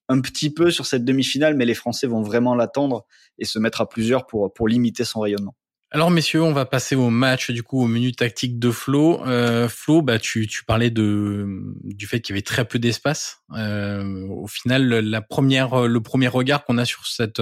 [0.08, 3.08] un petit peu sur cette demi-finale, mais les Français vont vraiment l'attendre
[3.40, 5.56] et se mettre à plusieurs pour pour limiter son rayonnement.
[5.94, 9.26] Alors messieurs, on va passer au match du coup au menu tactique de Flo.
[9.28, 11.46] Euh, Flo, bah tu, tu parlais de
[11.84, 13.42] du fait qu'il y avait très peu d'espace.
[13.58, 17.42] Euh, au final, la première le premier regard qu'on a sur cette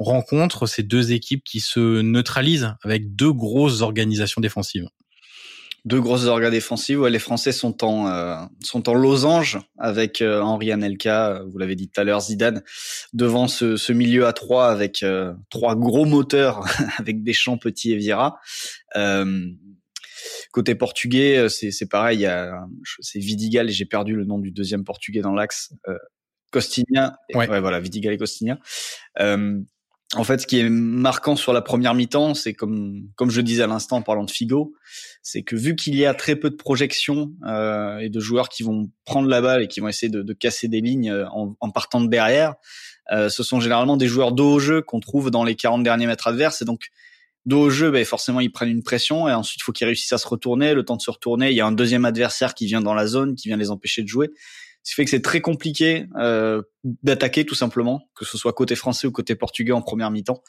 [0.00, 4.88] rencontre ces deux équipes qui se neutralisent avec deux grosses organisations défensives.
[5.86, 7.00] Deux grosses organes défensives.
[7.00, 11.74] Ouais, les Français sont en euh, sont en losange avec euh, Henri Anelka, vous l'avez
[11.74, 12.62] dit tout à l'heure, Zidane
[13.14, 16.66] devant ce, ce milieu à trois avec euh, trois gros moteurs
[16.98, 18.40] avec des champs petits et Vieira.
[20.52, 22.28] côté portugais, c'est c'est pareil.
[23.00, 25.72] C'est Vidigal et j'ai perdu le nom du deuxième portugais dans l'axe.
[26.52, 27.46] Costinha, ouais.
[27.46, 28.58] voilà, Vidigal et Costinha.
[30.16, 33.62] En fait, ce qui est marquant sur la première mi-temps, c'est comme comme je disais
[33.62, 34.74] à l'instant en parlant de Figo,
[35.22, 38.64] c'est que vu qu'il y a très peu de projections euh, et de joueurs qui
[38.64, 41.54] vont prendre la balle et qui vont essayer de, de casser des lignes euh, en,
[41.60, 42.54] en partant de derrière,
[43.12, 46.08] euh, ce sont généralement des joueurs dos au jeu qu'on trouve dans les 40 derniers
[46.08, 46.60] mètres adverses.
[46.62, 46.88] Et donc,
[47.46, 50.12] dos au jeu, ben forcément ils prennent une pression et ensuite il faut qu'ils réussissent
[50.12, 50.74] à se retourner.
[50.74, 53.06] Le temps de se retourner, il y a un deuxième adversaire qui vient dans la
[53.06, 54.30] zone, qui vient les empêcher de jouer.
[54.82, 56.62] Ce qui fait que c'est très compliqué euh,
[57.02, 60.42] d'attaquer tout simplement, que ce soit côté français ou côté portugais en première mi-temps.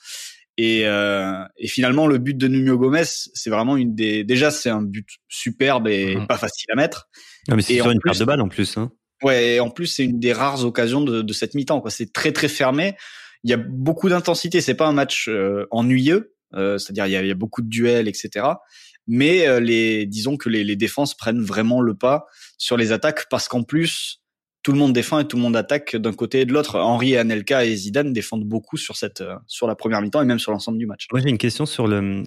[0.57, 4.23] Et, euh, et finalement, le but de Nuno Gomez, c'est vraiment une des.
[4.23, 6.27] Déjà, c'est un but superbe et Mhm.
[6.27, 7.09] pas facile à mettre.
[7.47, 8.77] Non, mais c'est sur une plus- perte de balle en plus.
[8.77, 8.91] Hein.
[9.23, 11.79] Ouais, et en plus, c'est une des rares occasions de, de cette mi-temps.
[11.81, 12.95] Quoi, c'est très très fermé.
[13.43, 14.61] Il y a beaucoup d'intensité.
[14.61, 16.35] C'est pas un match euh, ennuyeux.
[16.53, 18.45] Euh, C'est-à-dire, il y, a, il y a beaucoup de duels, etc.
[19.07, 22.25] Mais euh, les, disons que les, les défenses prennent vraiment le pas
[22.57, 24.20] sur les attaques parce qu'en plus,
[24.63, 26.79] tout le monde défend et tout le monde attaque d'un côté et de l'autre.
[26.79, 30.39] Henri, Anelka et Zidane défendent beaucoup sur cette, euh, sur la première mi-temps et même
[30.39, 31.07] sur l'ensemble du match.
[31.11, 32.23] Moi, j'ai une question sur le.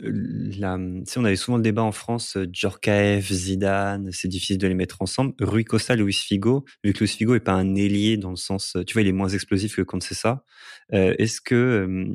[0.58, 4.66] La, si on avait souvent le débat en France, euh, Djorkaeff, Zidane, c'est difficile de
[4.66, 5.34] les mettre ensemble.
[5.40, 8.74] Rui Costa, Luis Figo, vu que Luis Figo est pas un ailier dans le sens,
[8.76, 10.44] euh, tu vois, il est moins explosif que quand c'est ça.
[10.92, 12.06] Euh, est-ce, que-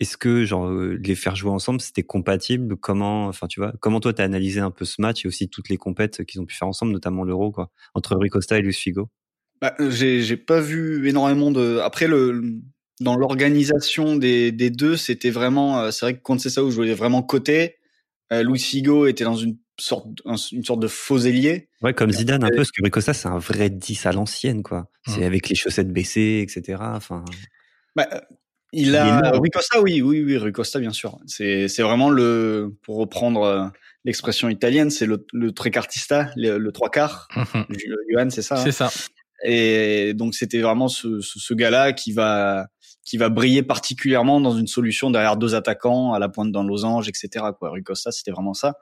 [0.00, 2.76] est-ce que genre euh, les faire jouer ensemble, c'était compatible?
[2.76, 5.68] Comment, enfin, tu vois, comment toi t'as analysé un peu ce match et aussi toutes
[5.68, 8.72] les compètes qu'ils ont pu faire ensemble, notamment l'Euro, quoi, entre Rui Costa et Luis
[8.74, 9.08] Figo?
[9.60, 11.78] Bah, euh, j'ai j'ai pas vu énormément de.
[11.78, 12.42] Après le
[13.00, 15.80] dans l'organisation des, des deux, c'était vraiment.
[15.80, 17.76] euh, C'est vrai que contre c'est ça où je voulais vraiment côté.
[18.32, 21.68] Euh, Luis Figo était dans une sorte un- une sorte de faux ailier.
[21.82, 24.62] Ouais, comme Zidane un peu, parce que Rui Costa, c'est un vrai 10 à l'ancienne,
[24.62, 24.88] quoi.
[25.06, 25.22] C'est Hum.
[25.24, 26.80] avec les chaussettes baissées, etc.
[26.94, 27.24] Enfin.
[27.96, 28.08] Bah,
[28.74, 29.30] il a.
[29.32, 31.18] Rui Costa, oui, oui, oui, Rui Costa, bien sûr.
[31.26, 33.66] C'est c'est vraiment le pour reprendre euh,
[34.04, 37.28] l'expression italienne, c'est le, le trequartista, le, le trois quarts.
[37.36, 37.66] Mhm.
[38.10, 38.56] Johan, c'est ça.
[38.56, 38.62] hein?
[38.64, 38.90] C'est ça.
[39.44, 42.66] Et donc c'était vraiment ce, ce, ce gars-là qui va
[43.04, 47.06] qui va briller particulièrement dans une solution derrière deux attaquants à la pointe d'un losange,
[47.08, 47.44] etc.
[47.58, 47.68] Quoi.
[47.70, 48.76] Rui Costa, c'était vraiment ça.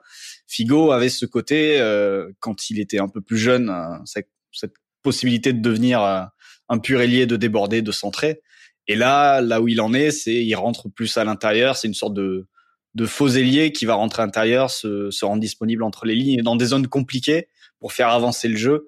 [0.47, 4.75] Figo avait ce côté euh, quand il était un peu plus jeune, euh, cette, cette
[5.01, 6.21] possibilité de devenir euh,
[6.69, 8.41] un pur ailier, de déborder, de centrer.
[8.87, 11.77] Et là, là où il en est, c'est il rentre plus à l'intérieur.
[11.77, 12.47] C'est une sorte de
[12.95, 16.37] de faux ailier qui va rentrer à l'intérieur, se, se rendre disponible entre les lignes
[16.39, 17.47] et dans des zones compliquées
[17.79, 18.87] pour faire avancer le jeu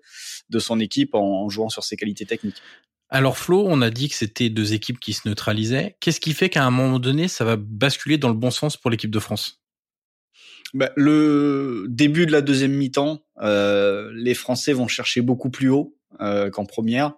[0.49, 2.62] de son équipe en, en jouant sur ses qualités techniques.
[3.10, 5.95] Alors Flo, on a dit que c'était deux équipes qui se neutralisaient.
[5.99, 8.91] Qu'est-ce qui fait qu'à un moment donné, ça va basculer dans le bon sens pour
[8.91, 9.62] l'équipe de France?
[10.73, 15.95] Bah, le début de la deuxième mi-temps, euh, les Français vont chercher beaucoup plus haut
[16.19, 17.13] euh, qu'en première.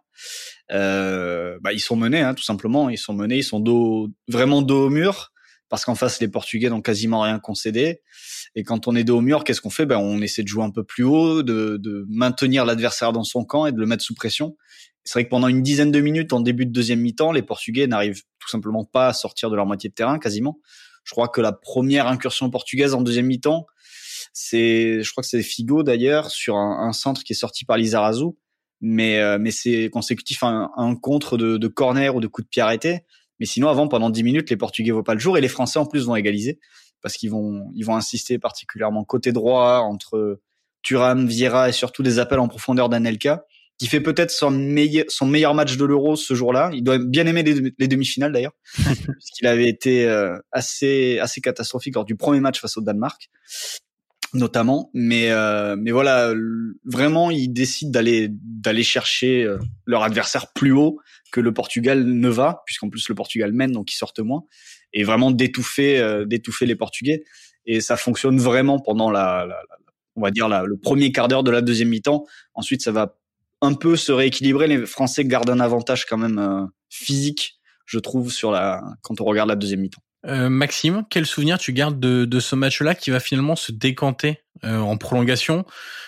[0.72, 2.90] Euh, bah, ils sont menés, hein, tout simplement.
[2.90, 5.32] Ils sont menés, ils sont dos, vraiment dos au mur,
[5.70, 8.02] parce qu'en face, les Portugais n'ont quasiment rien concédé.
[8.56, 9.86] Et quand on est dos au mur, qu'est-ce qu'on fait?
[9.86, 13.46] Ben, On essaie de jouer un peu plus haut, de, de maintenir l'adversaire dans son
[13.46, 14.58] camp et de le mettre sous pression.
[15.04, 17.88] C'est vrai que pendant une dizaine de minutes, en début de deuxième mi-temps, les Portugais
[17.88, 20.60] n'arrivent tout simplement pas à sortir de leur moitié de terrain, quasiment.
[21.06, 23.66] Je crois que la première incursion portugaise en deuxième mi-temps,
[24.34, 27.78] c'est, je crois que c'est Figo d'ailleurs sur un, un, centre qui est sorti par
[27.78, 28.26] Lizarazu,
[28.82, 32.42] mais euh, mais c'est consécutif à un, un contre de, de, corner ou de coup
[32.42, 33.02] de pied arrêté.
[33.40, 35.80] Mais sinon, avant, pendant dix minutes, les Portugais voient pas le jour et les Français
[35.80, 36.60] en plus vont égaliser
[37.02, 40.40] parce qu'ils vont ils vont insister particulièrement côté droit entre
[40.82, 43.46] Thuram, Vieira et surtout des appels en profondeur d'Anelka
[43.78, 46.72] qui fait peut-être son meilleur, son meilleur match de l'Euro ce jour-là.
[46.74, 51.96] Il doit bien aimer les, les demi-finales d'ailleurs, puisqu'il avait été euh, assez assez catastrophique
[51.96, 53.30] lors du premier match face au Danemark,
[54.34, 54.90] notamment.
[54.94, 56.34] Mais euh, mais voilà,
[56.86, 61.00] vraiment, ils décident d'aller d'aller chercher euh, leur adversaire plus haut
[61.32, 64.44] que le Portugal ne va, puisqu'en plus le Portugal mène, donc ils sortent moins,
[64.94, 67.24] et vraiment d'étouffer euh, d'étouffer les Portugais.
[67.66, 69.78] Et ça fonctionne vraiment pendant la, la, la
[70.16, 72.26] on va dire la, le premier quart d'heure de la deuxième mi-temps.
[72.54, 73.18] Ensuite, ça va
[73.62, 74.68] un peu se rééquilibrer.
[74.68, 79.26] Les Français gardent un avantage quand même euh, physique, je trouve, sur la quand on
[79.26, 80.02] regarde la deuxième mi-temps.
[80.28, 84.80] Euh, Maxime, quel souvenir tu gardes de, ce match-là qui va finalement se décanter euh,
[84.80, 85.66] en prolongation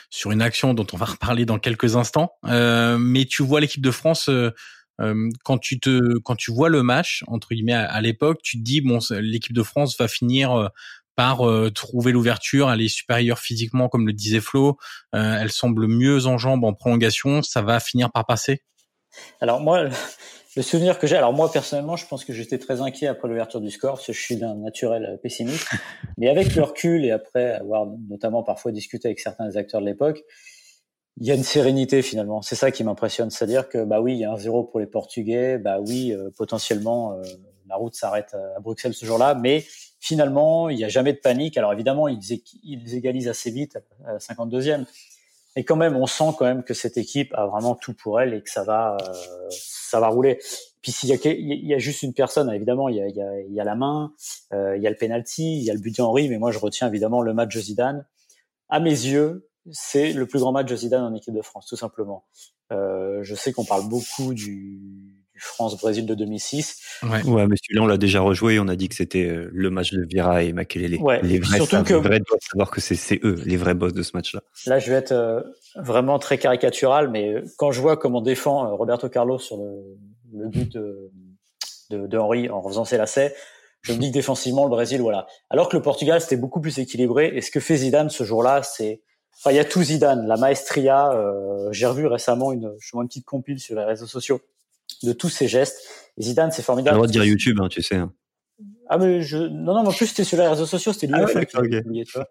[0.10, 2.34] sur une action dont on va reparler dans quelques instants.
[2.46, 4.30] Euh, mais tu vois l'équipe de France
[5.46, 9.54] quand tu vois le match entre guillemets à, à l'époque, tu te dis bon l'équipe
[9.54, 10.70] de France va finir
[11.16, 11.40] par
[11.74, 14.78] trouver l'ouverture, elle est supérieure physiquement, comme le disait Flo,
[15.14, 18.62] elle semble mieux en jambes en prolongation, ça va finir par passer?
[19.40, 19.88] Alors moi,
[20.56, 23.62] le souvenir que j'ai, alors moi personnellement, je pense que j'étais très inquiet après l'ouverture
[23.62, 25.68] du score, parce que je suis d'un naturel pessimiste,
[26.18, 30.24] mais avec le recul et après avoir notamment parfois discuté avec certains acteurs de l'époque,
[31.18, 32.42] il y a une sérénité finalement.
[32.42, 34.88] C'est ça qui m'impressionne, c'est-à-dire que bah oui, il y a un zéro pour les
[34.88, 37.22] Portugais, bah oui, euh, potentiellement euh,
[37.68, 39.64] la route s'arrête à Bruxelles ce jour-là, mais
[40.00, 41.58] finalement, il n'y a jamais de panique.
[41.58, 42.20] Alors évidemment, ils,
[42.64, 44.86] ils égalisent assez vite à la 52e.
[45.56, 48.34] Et quand même, on sent quand même que cette équipe a vraiment tout pour elle
[48.34, 50.40] et que ça va, euh, ça va rouler.
[50.82, 53.22] Puis s'il y a, il y a juste une personne, évidemment, il y a, y
[53.22, 54.14] a, y a la main,
[54.54, 56.60] euh, il y a le penalty, il y a le but d'Henri, mais moi je
[56.60, 58.06] retiens évidemment le match de Zidane.
[58.70, 61.76] À mes yeux, c'est le plus grand match de Zidane en équipe de France, tout
[61.76, 62.26] simplement.
[62.72, 66.78] Euh, je sais qu'on parle beaucoup du France-Brésil de 2006.
[67.04, 68.60] Ouais, ouais mais celui-là, on l'a déjà rejoué.
[68.60, 70.98] On a dit que c'était euh, le match de Vira et Makelele.
[70.98, 71.94] Ouais, les vrais, surtout que...
[71.94, 74.42] les vrais doivent savoir que c'est eux, les vrais boss de ce match-là.
[74.66, 75.42] Là, je vais être euh,
[75.76, 79.98] vraiment très caricatural, mais euh, quand je vois comment défend Roberto Carlos sur le,
[80.34, 81.12] le but de,
[81.90, 83.36] de, de, Henry en faisant ses lacets,
[83.82, 85.26] je me dis que défensivement, le Brésil, voilà.
[85.50, 87.32] Alors que le Portugal, c'était beaucoup plus équilibré.
[87.34, 89.02] Et ce que fait Zidane ce jour-là, c'est
[89.40, 91.14] Enfin, il y a tout Zidane, la maestria.
[91.14, 94.42] Euh, J'ai revu récemment une, je une petite compile sur les réseaux sociaux
[95.04, 95.78] de tous ses gestes.
[96.20, 96.98] Zidane, c'est formidable.
[96.98, 97.96] On va dire YouTube, hein, tu sais.
[97.96, 98.14] Hein.
[98.90, 101.46] Ah mais je, non non, en plus c'était sur les réseaux sociaux, c'était lui ah,
[101.46, 102.28] tu vois.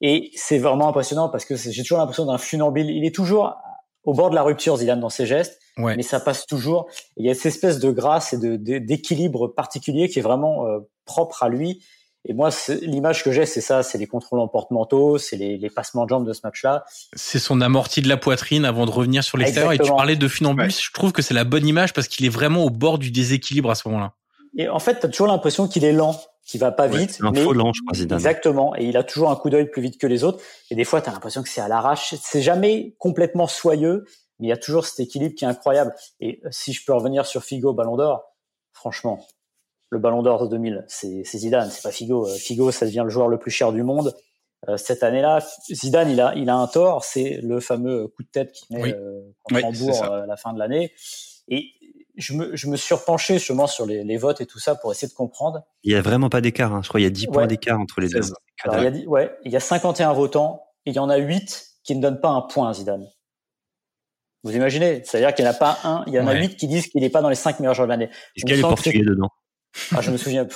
[0.00, 2.88] Et c'est vraiment impressionnant parce que j'ai toujours l'impression d'un funambule.
[2.88, 3.56] Il est toujours
[4.04, 5.96] au bord de la rupture, Zidane, dans ses gestes, ouais.
[5.96, 6.88] mais ça passe toujours.
[7.16, 10.78] Il y a cette espèce de grâce et de d'équilibre particulier qui est vraiment euh,
[11.04, 11.84] propre à lui
[12.26, 12.48] et moi,
[12.80, 16.08] l'image que j'ai, c'est ça, c'est les contrôles en porte-manteau, c'est les, les, passements de
[16.08, 16.84] jambes de ce match-là.
[17.12, 19.72] C'est son amorti de la poitrine avant de revenir sur l'extérieur.
[19.72, 22.30] Et tu parlais de funambule, je trouve que c'est la bonne image parce qu'il est
[22.30, 24.14] vraiment au bord du déséquilibre à ce moment-là.
[24.56, 27.18] Et en fait, tu as toujours l'impression qu'il est lent, qu'il va pas vite.
[27.20, 28.18] un faux lent, je crois, Zidane.
[28.18, 28.74] Exactement.
[28.76, 30.42] Et il a toujours un coup d'œil plus vite que les autres.
[30.70, 32.14] Et des fois, tu as l'impression que c'est à l'arrache.
[32.22, 34.04] C'est jamais complètement soyeux,
[34.38, 35.94] mais il y a toujours cet équilibre qui est incroyable.
[36.20, 38.24] Et si je peux revenir sur Figo, Ballon d'Or,
[38.72, 39.26] franchement,
[39.90, 42.26] le Ballon d'Or de 2000, c'est Zidane, c'est pas Figo.
[42.26, 44.14] Euh, Figo, ça devient le joueur le plus cher du monde.
[44.68, 48.28] Euh, cette année-là, Zidane, il a, il a un tort, c'est le fameux coup de
[48.28, 50.92] tête qu'il met euh, contre à la fin de l'année.
[51.48, 51.66] Et
[52.16, 54.92] je me, je me suis repenché justement sur les, les, votes et tout ça pour
[54.92, 55.62] essayer de comprendre.
[55.82, 56.72] Il y a vraiment pas d'écart.
[56.72, 56.80] Hein.
[56.82, 58.20] Je crois qu'il y a 10 points d'écart entre les deux.
[58.20, 61.66] il, y a, ouais, il y a 51 votants et il y en a 8
[61.82, 63.06] qui ne donnent pas un point à Zidane.
[64.44, 65.02] Vous imaginez?
[65.04, 67.00] C'est-à-dire qu'il n'y en a pas un, il y en a 8 qui disent qu'il
[67.00, 68.10] n'est pas dans les 5 meilleurs joueurs de l'année.
[68.36, 69.30] Est-ce qu'il y a les Portugais dedans?
[69.94, 70.46] Ah, je me souviens.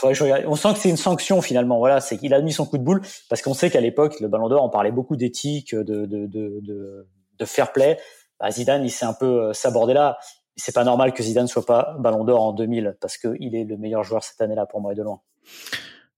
[0.46, 1.78] On sent que c'est une sanction finalement.
[1.78, 4.28] Voilà, c'est qu'il a mis son coup de boule parce qu'on sait qu'à l'époque, le
[4.28, 7.98] Ballon d'Or, on parlait beaucoup d'éthique, de, de, de, de, fair play.
[8.40, 10.18] Bah, Zidane, il s'est un peu euh, sabordé là.
[10.56, 13.76] C'est pas normal que Zidane soit pas Ballon d'Or en 2000 parce qu'il est le
[13.76, 15.20] meilleur joueur cette année-là pour moi et de loin.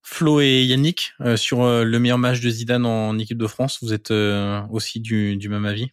[0.03, 3.79] Flo et Yannick, euh, sur euh, le meilleur match de Zidane en équipe de France,
[3.83, 4.13] vous êtes
[4.71, 5.91] aussi du même avis?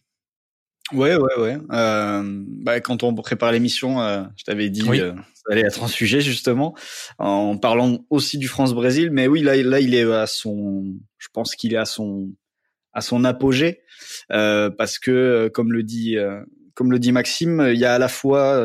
[0.92, 1.58] Ouais, ouais, ouais.
[1.70, 5.88] Euh, bah, quand on prépare l'émission, euh, je t'avais dit euh, ça allait être un
[5.88, 6.74] sujet justement,
[7.18, 9.10] en parlant aussi du France-Brésil.
[9.10, 10.84] Mais oui, là, là, il est à son,
[11.18, 12.30] je pense qu'il est à son,
[12.92, 13.82] à son apogée,
[14.32, 16.16] euh, parce que comme le dit,
[16.74, 18.64] comme le dit Maxime, il y a à la fois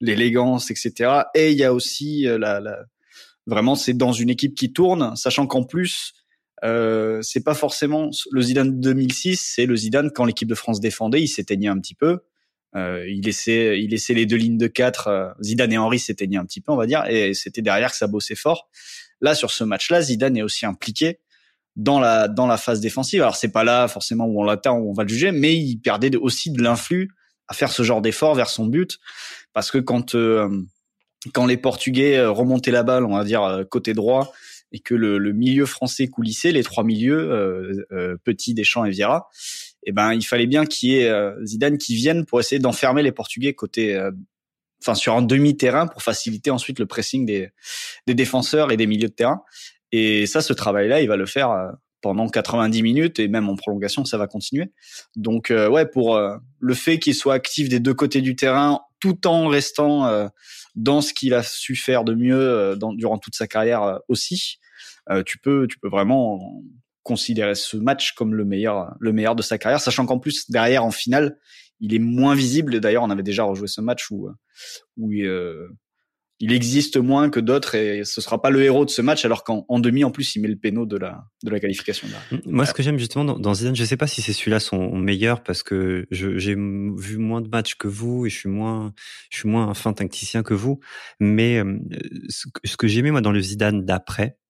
[0.00, 1.24] l'élégance, etc.
[1.34, 2.78] Et il y a aussi la, la
[3.46, 6.14] vraiment, c'est dans une équipe qui tourne, sachant qu'en plus
[6.64, 11.20] euh, c'est pas forcément le Zidane 2006, c'est le Zidane quand l'équipe de France défendait,
[11.20, 12.20] il s'éteignait un petit peu.
[12.74, 15.08] Euh, il laissait, il laissait les deux lignes de quatre.
[15.08, 17.96] Euh, Zidane et Henry s'éteignaient un petit peu, on va dire, et c'était derrière que
[17.96, 18.68] ça bossait fort.
[19.20, 21.20] Là, sur ce match-là, Zidane est aussi impliqué
[21.76, 23.20] dans la dans la phase défensive.
[23.20, 25.76] Alors c'est pas là forcément où on l'attend, où on va le juger, mais il
[25.76, 27.10] perdait aussi de l'influx
[27.46, 28.98] à faire ce genre d'effort vers son but,
[29.52, 30.48] parce que quand euh,
[31.32, 34.32] quand les Portugais remontaient la balle, on va dire côté droit,
[34.74, 38.90] et que le, le, milieu français coulissait, les trois milieux, euh, euh, Petit, Deschamps et
[38.90, 39.30] Vieira,
[39.86, 43.02] eh ben il fallait bien qu'il y ait euh, Zidane qui vienne pour essayer d'enfermer
[43.02, 44.10] les Portugais côté, euh,
[44.82, 47.50] enfin sur un demi-terrain pour faciliter ensuite le pressing des,
[48.08, 49.42] des défenseurs et des milieux de terrain.
[49.92, 53.54] Et ça, ce travail-là, il va le faire euh, pendant 90 minutes et même en
[53.54, 54.72] prolongation, ça va continuer.
[55.14, 56.20] Donc ouais, pour
[56.58, 60.28] le fait qu'il soit actif des deux côtés du terrain tout en restant
[60.74, 64.63] dans ce qu'il a su faire de mieux dans, durant toute sa carrière aussi, euh,
[65.26, 66.62] tu peux tu peux vraiment
[67.02, 70.84] considérer ce match comme le meilleur le meilleur de sa carrière, sachant qu'en plus derrière
[70.84, 71.38] en finale
[71.80, 72.80] il est moins visible.
[72.80, 74.28] D'ailleurs, on avait déjà rejoué ce match où
[74.96, 75.68] où euh,
[76.40, 79.44] il existe moins que d'autres et ce sera pas le héros de ce match alors
[79.44, 82.08] qu'en demi en plus il met le péno de la de la qualification.
[82.44, 85.42] Moi ce que j'aime justement dans, Zidane, je sais pas si c'est celui-là son meilleur
[85.42, 88.92] parce que j'ai vu moins de matchs que vous et je suis moins
[89.30, 90.80] je suis moins un fin tacticien que vous,
[91.20, 91.78] mais euh,
[92.28, 94.43] ce, ce que j'aimais moi dans le Zidane d'après, euh,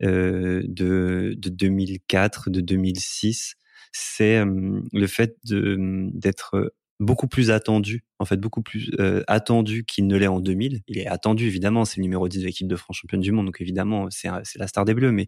[0.00, 3.56] de, de 2004, de 2006,
[3.92, 10.16] c'est le fait d'être beaucoup plus attendu, en fait beaucoup plus euh, attendu qu'il ne
[10.16, 10.82] l'est en 2000.
[10.86, 13.46] Il est attendu évidemment, c'est le numéro 10 de l'équipe de France championne du monde,
[13.46, 15.26] donc évidemment c'est la star des Bleus, mais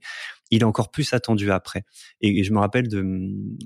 [0.51, 1.85] il est encore plus attendu après.
[2.21, 3.03] Et, je me rappelle de,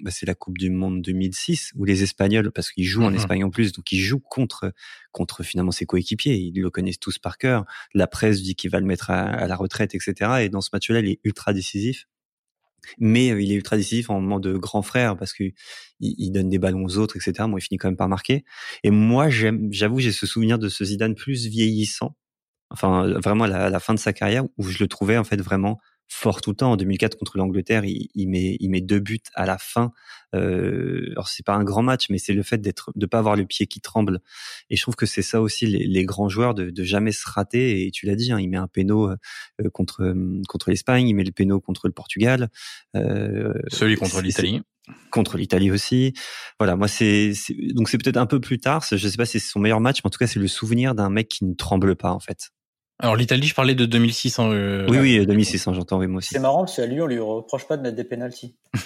[0.02, 3.16] bah, c'est la Coupe du Monde 2006 où les Espagnols, parce qu'ils jouent en mmh
[3.16, 4.72] Espagne en plus, donc ils jouent contre
[5.10, 7.64] contre finalement ses coéquipiers, ils le connaissent tous par cœur.
[7.92, 10.42] La presse dit qu'il va le mettre à, à la retraite, etc.
[10.42, 12.06] Et dans ce match-là, il est ultra décisif
[12.98, 15.44] mais euh, il est ultra décisif en moment de grand frère parce que
[16.00, 17.48] il, donne des ballons aux autres, etc.
[17.48, 18.44] Moi, il finit quand même par marquer.
[18.82, 22.16] Et moi, j'avoue, j'ai ce souvenir de ce Zidane plus vieillissant,
[22.70, 25.78] enfin vraiment à la, fin de sa carrière où je le trouvais en fait vraiment
[26.08, 26.72] fort tout le temps.
[26.72, 29.92] En 2004 contre l'Angleterre, il, il, met, il met deux buts à la fin.
[30.34, 33.36] Euh, alors c'est pas un grand match, mais c'est le fait d'être, de pas avoir
[33.36, 34.20] le pied qui tremble.
[34.70, 37.28] Et je trouve que c'est ça aussi les, les, grands joueurs de, de jamais se
[37.28, 37.86] rater.
[37.86, 40.14] Et tu l'as dit, hein, il met un péno euh, contre
[40.48, 42.48] contre l'Espagne, il met le péno contre le Portugal,
[42.94, 44.62] euh, celui contre l'Italie
[45.10, 46.14] contre l'Italie aussi.
[46.60, 47.32] Voilà, moi c'est
[47.74, 48.84] donc c'est peut-être un peu plus tard.
[48.88, 50.94] Je sais pas si c'est son meilleur match, mais en tout cas c'est le souvenir
[50.94, 52.50] d'un mec qui ne tremble pas en fait.
[52.98, 54.38] Alors l'Italie, je parlais de 2006.
[54.38, 56.30] Hein, euh, oui, oui, 2006, hein, j'entends, oui, moi aussi.
[56.32, 58.56] C'est marrant parce qu'à lui, on lui reproche pas de mettre des penalties.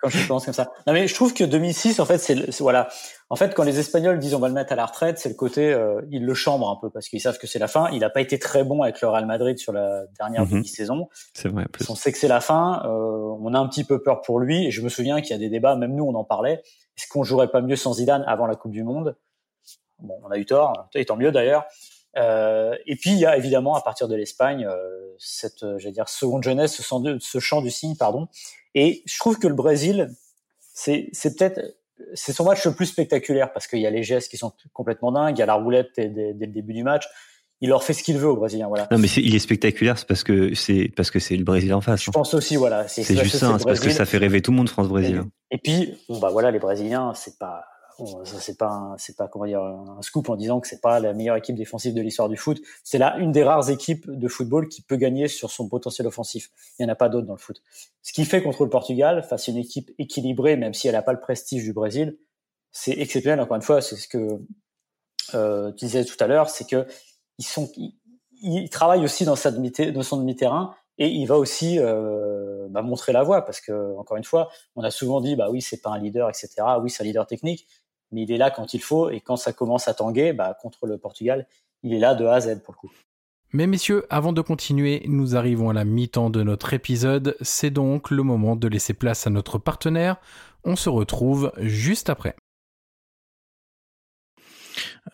[0.00, 0.70] quand je pense comme ça.
[0.86, 2.88] Non, mais je trouve que 2006, en fait, c'est voilà.
[3.30, 5.34] En fait, quand les Espagnols disent on va le mettre à la retraite, c'est le
[5.34, 7.88] côté euh, ils le chambrent un peu parce qu'ils savent que c'est la fin.
[7.90, 11.08] Il n'a pas été très bon avec le Real Madrid sur la dernière mm saison
[11.32, 11.64] C'est vrai.
[11.72, 11.90] Plus.
[11.90, 12.82] On sait que c'est la fin.
[12.84, 12.88] Euh,
[13.40, 14.66] on a un petit peu peur pour lui.
[14.66, 16.62] Et je me souviens qu'il y a des débats, même nous, on en parlait.
[16.96, 19.16] Est-ce qu'on jouerait pas mieux sans Zidane avant la Coupe du Monde?
[19.98, 20.88] Bon, on a eu tort.
[20.94, 21.64] Et tant mieux d'ailleurs.
[22.16, 25.92] Euh, et puis il y a évidemment à partir de l'Espagne euh, cette, euh, j'allais
[25.94, 28.28] dire seconde jeunesse, ce, ce champ du cygne, pardon.
[28.74, 30.10] Et je trouve que le Brésil,
[30.72, 31.60] c'est c'est peut-être
[32.14, 35.12] c'est son match le plus spectaculaire parce qu'il y a les gestes qui sont complètement
[35.12, 37.04] dingues, il y a la roulette dès, dès, le début du match.
[37.60, 38.88] Il leur fait ce qu'il veut aux Brésiliens, voilà.
[38.90, 41.80] Non, mais il est spectaculaire, c'est parce que c'est parce que c'est le Brésil en
[41.80, 42.02] face.
[42.02, 42.12] Je hein.
[42.12, 42.88] pense aussi, voilà.
[42.88, 45.22] C'est juste ça, c'est parce que ça fait rêver tout le monde France-Brésil.
[45.50, 47.64] Et, et, puis, bon bah voilà, les Brésiliens, c'est pas
[48.24, 51.12] ça c'est pas c'est pas comment dire un scoop en disant que c'est pas la
[51.12, 52.60] meilleure équipe défensive de l'histoire du foot.
[52.82, 56.50] C'est là une des rares équipes de football qui peut gagner sur son potentiel offensif.
[56.78, 57.62] Il y en a pas d'autres dans le foot.
[58.02, 61.02] Ce qui fait contre le Portugal face à une équipe équilibrée, même si elle n'a
[61.02, 62.18] pas le prestige du Brésil,
[62.72, 63.40] c'est exceptionnel.
[63.40, 64.40] Encore une fois, c'est ce que
[65.34, 66.86] euh, tu disais tout à l'heure, c'est que
[67.38, 67.70] ils sont
[68.42, 73.12] ils, travaillent aussi dans sa demi son demi-terrain et il va aussi euh, bah, montrer
[73.12, 75.90] la voie parce que encore une fois, on a souvent dit bah oui c'est pas
[75.90, 76.48] un leader etc.
[76.82, 77.66] Oui c'est un leader technique,
[78.14, 80.86] mais il est là quand il faut et quand ça commence à tanguer, bah, contre
[80.86, 81.46] le Portugal,
[81.82, 82.92] il est là de A à Z pour le coup.
[83.52, 87.36] Mais messieurs, avant de continuer, nous arrivons à la mi-temps de notre épisode.
[87.40, 90.16] C'est donc le moment de laisser place à notre partenaire.
[90.64, 92.36] On se retrouve juste après.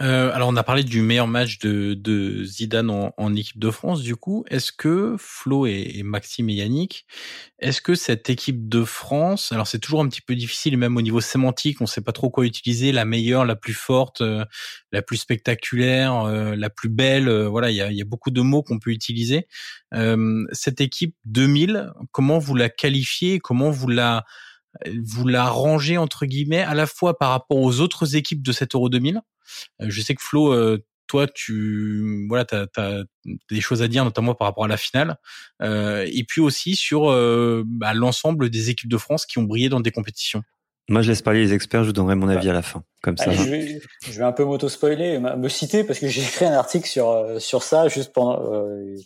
[0.00, 3.70] Euh, alors on a parlé du meilleur match de, de Zidane en, en, équipe de
[3.70, 4.03] France.
[4.03, 7.07] Du coup, est-ce que Flo et, et, Maxime et Yannick,
[7.59, 11.03] est-ce que cette équipe de France, alors c'est toujours un petit peu difficile, même au
[11.03, 14.44] niveau sémantique, on ne sait pas trop quoi utiliser, la meilleure, la plus forte, euh,
[14.92, 17.29] la plus spectaculaire, euh, la plus belle.
[17.29, 19.48] Euh, voilà, il y a, y a, beaucoup de mots qu'on peut utiliser.
[20.53, 24.24] cette équipe 2000, comment vous la qualifiez Comment vous la
[25.05, 28.74] vous la rangez entre guillemets à la fois par rapport aux autres équipes de cette
[28.76, 29.20] Euro 2000 euh,
[29.80, 33.02] je sais que Flo, euh, toi, tu voilà, t'as as
[33.50, 35.16] des choses à dire, notamment par rapport à la finale,
[35.62, 37.06] euh, et puis aussi sur
[37.66, 40.42] bah, l'ensemble des équipes de France qui ont brillé dans des compétitions.
[40.88, 43.16] Moi, je laisse parler les experts, je vous donnerai mon avis à la fin, comme
[43.16, 43.30] ça.
[43.30, 46.88] je, vais, je, vais, un peu m'auto-spoiler, me citer, parce que j'ai écrit un article
[46.88, 48.38] sur sur ça juste pendant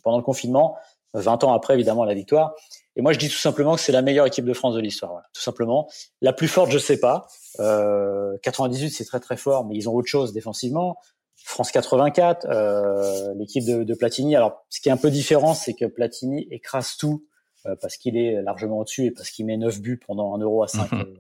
[0.03, 0.77] pendant le confinement,
[1.15, 2.55] 20 ans après évidemment la victoire.
[2.97, 5.13] Et moi, je dis tout simplement que c'est la meilleure équipe de France de l'histoire.
[5.13, 5.89] Voilà, tout simplement.
[6.21, 7.27] La plus forte, je sais pas.
[7.61, 10.97] Euh, 98, c'est très très fort, mais ils ont autre chose défensivement.
[11.37, 14.35] France 84, euh, l'équipe de, de, Platini.
[14.37, 17.27] Alors, ce qui est un peu différent, c'est que Platini écrase tout
[17.67, 20.63] euh, parce qu'il est largement au-dessus et parce qu'il met 9 buts pendant un euro
[20.63, 21.01] à 5, mhm.
[21.01, 21.15] euh,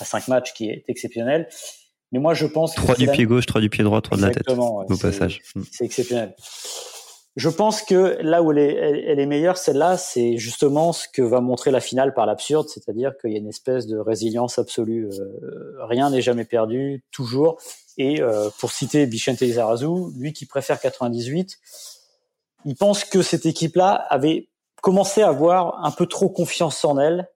[0.00, 1.48] à 5 matchs, qui est exceptionnel.
[2.10, 4.30] Mais moi, je pense 3 du pied gauche, 3 du pied droit, 3 de la
[4.30, 4.48] tête.
[4.48, 5.40] Au passage.
[5.72, 6.34] C'est exceptionnel.
[7.36, 11.20] Je pense que là où elle est, elle, est meilleure, celle-là, c'est justement ce que
[11.20, 15.08] va montrer la finale par l'absurde, c'est-à-dire qu'il y a une espèce de résilience absolue.
[15.08, 17.60] Euh, rien n'est jamais perdu, toujours.
[17.98, 21.58] Et euh, pour citer Bichente Lizarazu, lui qui préfère 98,
[22.66, 24.48] il pense que cette équipe-là avait
[24.80, 27.28] commencé à avoir un peu trop confiance en elle,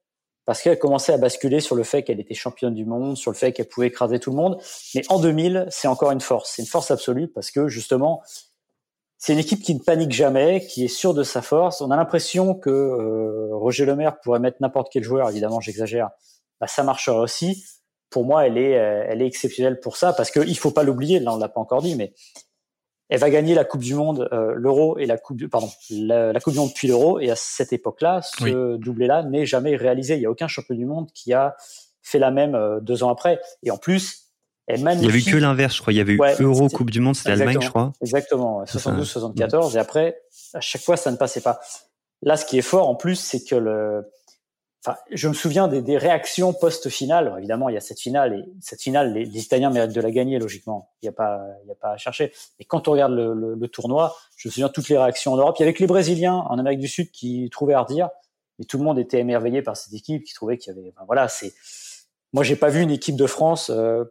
[0.45, 3.37] parce qu'elle commençait à basculer sur le fait qu'elle était championne du monde, sur le
[3.37, 4.61] fait qu'elle pouvait écraser tout le monde.
[4.95, 8.23] Mais en 2000, c'est encore une force, c'est une force absolue, parce que justement,
[9.19, 11.81] c'est une équipe qui ne panique jamais, qui est sûre de sa force.
[11.81, 16.11] On a l'impression que euh, Roger Lemaire pourrait mettre n'importe quel joueur, évidemment j'exagère,
[16.61, 17.65] bah, ça marchera aussi.
[18.11, 21.19] Pour moi, elle est, euh, elle est exceptionnelle pour ça, parce qu'il faut pas l'oublier,
[21.19, 22.15] là on l'a pas encore dit, mais
[23.09, 26.39] elle va gagner la Coupe du Monde, euh, l'Euro et la Coupe du, pardon, la,
[26.39, 30.15] Coupe du Monde puis l'Euro, et à cette époque-là, ce doublé-là n'est jamais réalisé.
[30.15, 31.57] Il y a aucun champion du monde qui a
[32.03, 33.41] fait la même deux ans après.
[33.63, 34.28] Et en plus,
[34.77, 35.93] il y a eu que l'inverse, je crois.
[35.93, 37.93] Il y avait eu Euro, Coupe du Monde, c'était l'Allemagne, je crois.
[38.03, 39.77] Exactement, 72-74.
[39.77, 40.21] Et après,
[40.55, 41.61] à chaque fois, ça ne passait pas.
[42.23, 44.11] Là, ce qui est fort, en plus, c'est que le,
[44.85, 47.35] enfin, je me souviens des, des réactions post-finale.
[47.39, 50.11] Évidemment, il y a cette finale et cette finale, les, les, Italiens méritent de la
[50.11, 50.91] gagner, logiquement.
[51.01, 52.33] Il n'y a pas, il y a pas à chercher.
[52.59, 55.37] Et quand on regarde le, le, le, tournoi, je me souviens toutes les réactions en
[55.37, 55.57] Europe.
[55.59, 58.11] Il y avait que les Brésiliens en Amérique du Sud qui trouvaient à redire.
[58.59, 61.29] Mais tout le monde était émerveillé par cette équipe, qui trouvait qu'il y avait, voilà,
[61.29, 61.53] c'est,
[62.33, 64.05] moi, j'ai pas vu une équipe de France, euh,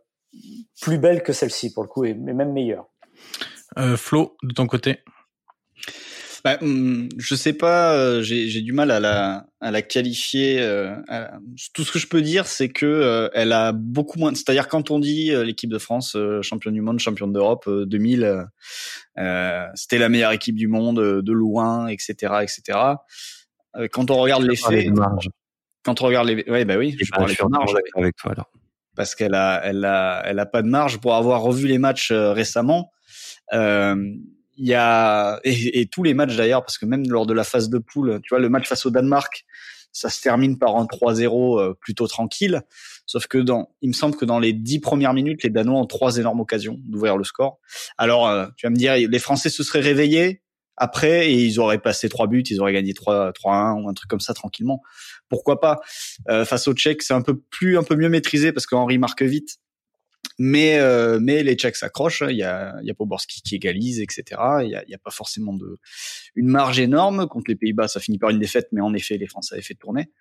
[0.82, 2.86] plus belle que celle-ci pour le coup, et même meilleure.
[3.78, 5.04] Euh, Flo, de ton côté?
[6.44, 10.62] Bah, hum, je sais pas, euh, j'ai du mal à la, à la qualifier.
[10.62, 10.96] Euh,
[11.74, 14.34] tout ce que je peux dire, c'est que euh, elle a beaucoup moins.
[14.34, 18.46] C'est-à-dire quand on dit l'équipe de France championne du monde, championne d'Europe 2000,
[19.76, 22.80] c'était la meilleure équipe du monde de loin, etc., etc.
[23.92, 24.88] quand on regarde les faits,
[25.84, 28.52] quand on regarde les, ouais, bah oui, je, bah, suis marge avec toi alors.
[28.98, 32.12] Parce qu'elle a, elle a, elle a pas de marge pour avoir revu les matchs
[32.12, 32.92] récemment.
[33.54, 33.96] Euh,
[34.58, 37.70] il y a et, tous les matchs d'ailleurs parce que même lors de la phase
[37.70, 39.46] de poule, tu vois le match face au Danemark,
[39.92, 42.62] ça se termine par un 3-0 euh, plutôt tranquille.
[43.06, 45.86] Sauf que dans, il me semble que dans les dix premières minutes, les Danois ont
[45.86, 47.60] trois énormes occasions d'ouvrir le score.
[47.98, 50.42] Alors, euh, tu vas me dire, les Français se seraient réveillés
[50.76, 54.20] après et ils auraient passé trois buts, ils auraient gagné 3-1 ou un truc comme
[54.20, 54.82] ça tranquillement.
[55.30, 55.80] Pourquoi pas
[56.30, 59.24] euh, Face aux Tchèques, c'est un peu plus, un peu mieux maîtrisé parce qu'Henri marque
[59.24, 59.58] vite.
[60.40, 62.24] Mais euh, mais les Tchèques s'accrochent.
[62.30, 64.24] Il y a il y a Poborski qui égalise, etc.
[64.62, 65.78] Il y a, il y a pas forcément de
[66.36, 67.88] une marge énorme contre les Pays-Bas.
[67.88, 70.12] Ça finit par une défaite, mais en effet les Français avaient fait tourner.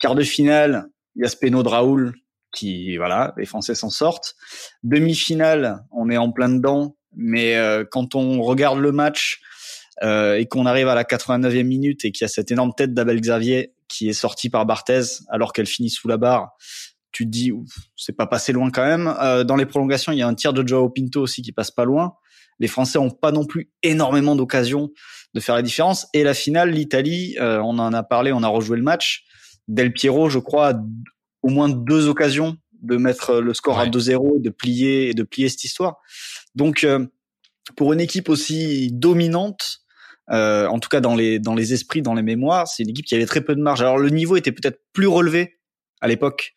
[0.00, 2.14] Quart de finale, il y a Speno de Raoul
[2.52, 4.34] qui voilà, les Français s'en sortent.
[4.82, 9.40] Demi-finale, on est en plein dedans, mais euh, quand on regarde le match
[10.02, 12.94] euh, et qu'on arrive à la 89e minute et qu'il y a cette énorme tête
[12.94, 16.50] d'Abel Xavier qui est sortie par Barthez alors qu'elle finit sous la barre,
[17.12, 17.52] tu te dis
[17.96, 19.14] c'est pas passé loin quand même.
[19.20, 21.70] Euh, dans les prolongations, il y a un tir de Joao Pinto aussi qui passe
[21.70, 22.14] pas loin.
[22.58, 24.90] Les Français ont pas non plus énormément d'occasions
[25.34, 26.06] de faire la différence.
[26.14, 29.24] Et la finale, l'Italie, euh, on en a parlé, on a rejoué le match.
[29.68, 30.82] Del Piero, je crois, a
[31.42, 35.22] au moins deux occasions de mettre le score à 2-0 et de plier et de
[35.22, 35.98] plier cette histoire.
[36.54, 37.06] Donc euh,
[37.76, 39.81] pour une équipe aussi dominante,
[40.30, 43.06] euh, en tout cas dans les dans les esprits, dans les mémoires, c'est une équipe
[43.06, 43.80] qui avait très peu de marge.
[43.80, 45.58] Alors le niveau était peut-être plus relevé
[46.00, 46.54] à l'époque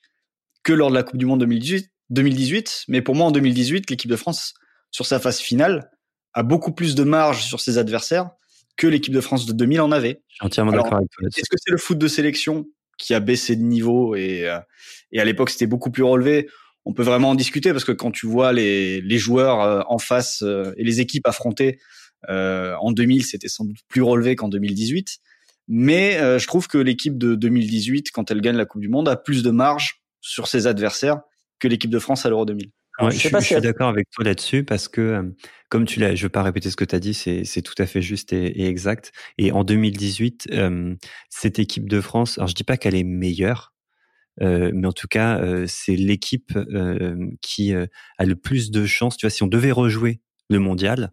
[0.63, 2.85] que lors de la Coupe du Monde 2018, 2018.
[2.87, 4.53] Mais pour moi, en 2018, l'équipe de France,
[4.91, 5.91] sur sa phase finale,
[6.33, 8.29] a beaucoup plus de marge sur ses adversaires
[8.77, 10.21] que l'équipe de France de 2000 en avait.
[10.41, 11.27] entièrement d'accord avec toi.
[11.27, 12.65] Est-ce que c'est le foot de sélection
[12.97, 14.59] qui a baissé de niveau et, euh,
[15.11, 16.49] et à l'époque c'était beaucoup plus relevé?
[16.83, 19.97] On peut vraiment en discuter parce que quand tu vois les, les joueurs euh, en
[19.97, 21.79] face euh, et les équipes affrontées
[22.29, 25.19] en 2000, c'était sans doute plus relevé qu'en 2018.
[25.67, 29.15] Mais je trouve que l'équipe de 2018, quand elle gagne la Coupe du Monde, a
[29.15, 31.21] plus de marge sur ses adversaires
[31.59, 32.71] que l'équipe de France à l'Euro 2000.
[33.09, 35.23] je, suis, d'accord avec toi là-dessus parce que, euh,
[35.69, 37.85] comme tu l'as, je veux pas répéter ce que tu as dit, c'est tout à
[37.85, 39.11] fait juste et, exact.
[39.37, 40.95] Et en 2018, euh,
[41.29, 43.73] cette équipe de France, alors je dis pas qu'elle est meilleure,
[44.41, 46.57] euh, mais en tout cas, c'est l'équipe
[47.41, 49.17] qui a le plus de chances.
[49.17, 51.11] Tu vois, si on devait rejouer le mondial,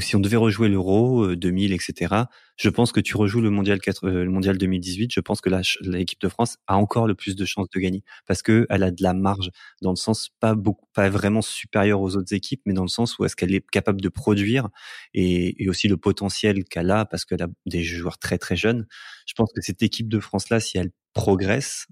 [0.00, 2.14] ou si on devait rejouer l'Euro 2000, euh, etc.
[2.56, 5.12] Je pense que tu rejoues le mondial 4, euh, le mondial 2018.
[5.12, 5.50] Je pense que
[5.82, 8.90] l'équipe de France a encore le plus de chances de gagner parce que elle a
[8.90, 9.50] de la marge
[9.82, 13.18] dans le sens pas beaucoup, pas vraiment supérieure aux autres équipes, mais dans le sens
[13.18, 14.68] où est-ce qu'elle est capable de produire
[15.12, 18.86] et, et aussi le potentiel qu'elle a parce qu'elle a des joueurs très très jeunes.
[19.26, 21.86] Je pense que cette équipe de France là, si elle progresse,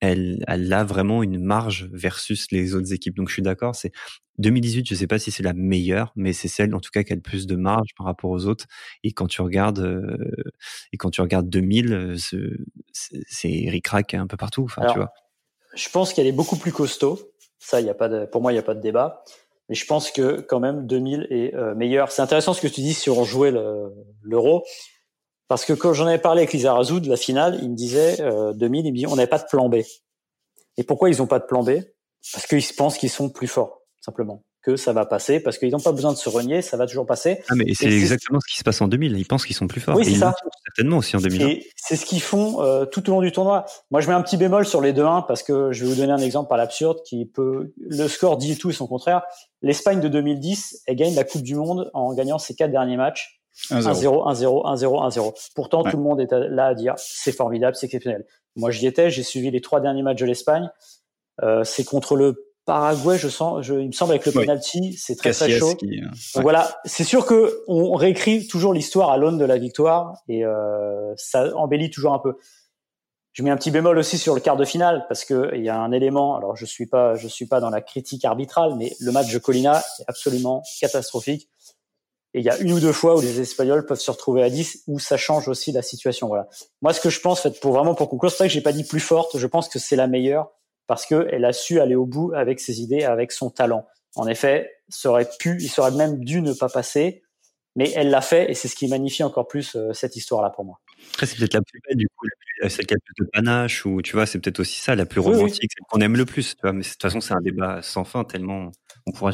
[0.00, 3.16] elle, elle a vraiment une marge versus les autres équipes.
[3.16, 3.92] Donc je suis d'accord, c'est
[4.38, 7.12] 2018, je sais pas si c'est la meilleure, mais c'est celle en tout cas qui
[7.12, 8.66] a le plus de marge par rapport aux autres.
[9.02, 10.16] Et quand tu regardes euh,
[10.92, 12.16] et quand tu regardes 2000, euh,
[12.92, 14.64] c'est ric-rac un peu partout.
[14.64, 15.10] Enfin, tu vois.
[15.74, 17.18] Je pense qu'elle est beaucoup plus costaud.
[17.58, 19.24] Ça, y a pas de, pour moi, il n'y a pas de débat.
[19.68, 22.10] Mais je pense que quand même 2000 est euh, meilleur.
[22.10, 23.52] C'est intéressant ce que tu dis sur jouer
[24.22, 24.64] l'euro.
[25.48, 28.20] Parce que quand j'en avais parlé avec Lisa Razou de la finale, il me disait,
[28.20, 29.76] euh, 2000, il me dit, on n'avait pas de plan B.
[30.76, 31.80] Et pourquoi ils n'ont pas de plan B?
[32.32, 34.44] Parce qu'ils pensent qu'ils sont plus forts, simplement.
[34.62, 37.06] Que ça va passer, parce qu'ils n'ont pas besoin de se renier, ça va toujours
[37.06, 37.42] passer.
[37.48, 39.16] Ah, mais c'est exactement ce qui se passe en 2000.
[39.16, 39.96] Ils pensent qu'ils sont plus forts.
[39.96, 40.34] Oui, c'est ça.
[40.66, 41.42] Certainement aussi en 2000.
[41.42, 43.64] Et c'est ce qu'ils font euh, tout au long du tournoi.
[43.90, 46.12] Moi, je mets un petit bémol sur les 2-1 parce que je vais vous donner
[46.12, 47.72] un exemple par l'absurde qui peut.
[47.78, 49.22] Le score dit tout et son contraire.
[49.62, 53.37] L'Espagne de 2010, elle gagne la Coupe du Monde en gagnant ses quatre derniers matchs
[53.70, 55.50] 1-0, 1-0, 1-0, 1-0.
[55.54, 58.26] Pourtant, tout le monde est là à dire c'est formidable, c'est exceptionnel.
[58.56, 60.70] Moi, j'y étais, j'ai suivi les trois derniers matchs de l'Espagne.
[61.42, 65.16] Euh, c'est contre le Paraguay, je sens, je, il me semble avec le penalty, c'est
[65.16, 65.72] très très chaud.
[65.84, 70.44] Euh, voilà, c'est sûr que on réécrit toujours l'histoire à l'aune de la victoire et
[70.44, 72.34] euh, ça embellit toujours un peu.
[73.32, 75.70] Je mets un petit bémol aussi sur le quart de finale parce que il y
[75.70, 76.36] a un élément.
[76.36, 79.38] Alors je suis pas, je suis pas dans la critique arbitrale, mais le match de
[79.38, 81.48] Colina est absolument catastrophique.
[82.38, 84.48] Et il y a une ou deux fois où les Espagnols peuvent se retrouver à
[84.48, 86.28] 10, où ça change aussi la situation.
[86.28, 86.46] Voilà.
[86.82, 88.84] Moi, ce que je pense, pour vraiment pour conclure, c'est vrai que j'ai pas dit
[88.84, 89.36] plus forte.
[89.36, 90.48] Je pense que c'est la meilleure
[90.86, 93.88] parce qu'elle a su aller au bout avec ses idées, avec son talent.
[94.14, 97.24] En effet, ça aurait pu, il serait même dû ne pas passer,
[97.74, 100.64] mais elle l'a fait et c'est ce qui magnifie encore plus euh, cette histoire-là pour
[100.64, 100.78] moi.
[101.14, 102.28] Après, c'est peut-être la plus belle, du coup,
[102.68, 105.06] celle qui a le plus de panache, ou tu vois, c'est peut-être aussi ça, la
[105.06, 107.40] plus romantique, celle qu'on aime le plus, tu vois, mais de toute façon, c'est un
[107.40, 108.70] débat sans fin, tellement
[109.06, 109.32] on pourra,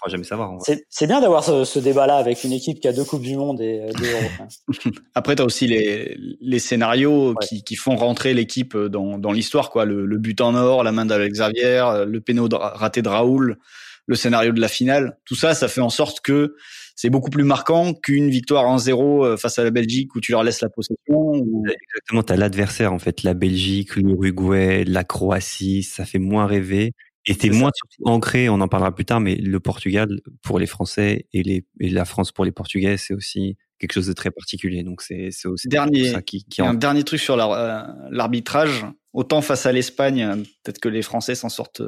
[0.00, 0.58] pourra jamais savoir.
[0.88, 3.60] C'est bien d'avoir ce, ce débat-là avec une équipe qui a deux coupes du monde
[3.60, 4.48] et deux euros.
[5.14, 9.70] Après, tu as aussi les, les scénarios qui, qui, font rentrer l'équipe dans, dans l'histoire,
[9.70, 9.84] quoi.
[9.84, 13.58] Le, le, but en or, la main d'Alex Xavier, le péno raté de Raoul,
[14.06, 15.18] le scénario de la finale.
[15.24, 16.56] Tout ça, ça fait en sorte que
[16.96, 20.32] c'est beaucoup plus marquant qu'une victoire en 0 euh, face à la Belgique où tu
[20.32, 20.98] leur laisses la possession.
[21.08, 21.64] Ou...
[21.66, 26.92] Exactement, tu as l'adversaire en fait, la Belgique, l'Uruguay, la Croatie, ça fait moins rêver.
[27.26, 27.70] Et c'est moins
[28.04, 31.90] ancré, on en parlera plus tard, mais le Portugal pour les Français et, les, et
[31.90, 34.82] la France pour les Portugais, c'est aussi quelque chose de très particulier.
[34.82, 38.86] Donc c'est aussi dernier, ça qui, qui un dernier truc sur euh, l'arbitrage.
[39.12, 41.82] Autant face à l'Espagne, peut-être que les Français s'en sortent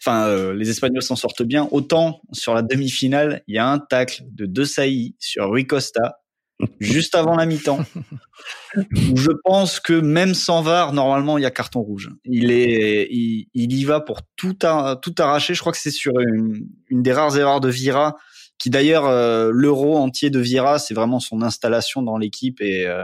[0.00, 1.68] enfin euh, les Espagnols s'en sortent bien.
[1.70, 6.18] Autant sur la demi-finale, il y a un tacle de De Sailly sur Rui Costa
[6.80, 7.84] juste avant la mi-temps.
[9.14, 12.10] je pense que même sans VAR, normalement, il y a carton rouge.
[12.24, 15.54] Il est, il, y va pour tout, tout arracher.
[15.54, 18.16] Je crois que c'est sur une, des rares erreurs de Vira,
[18.58, 23.02] qui d'ailleurs euh, l'euro entier de Vira, c'est vraiment son installation dans l'équipe et euh,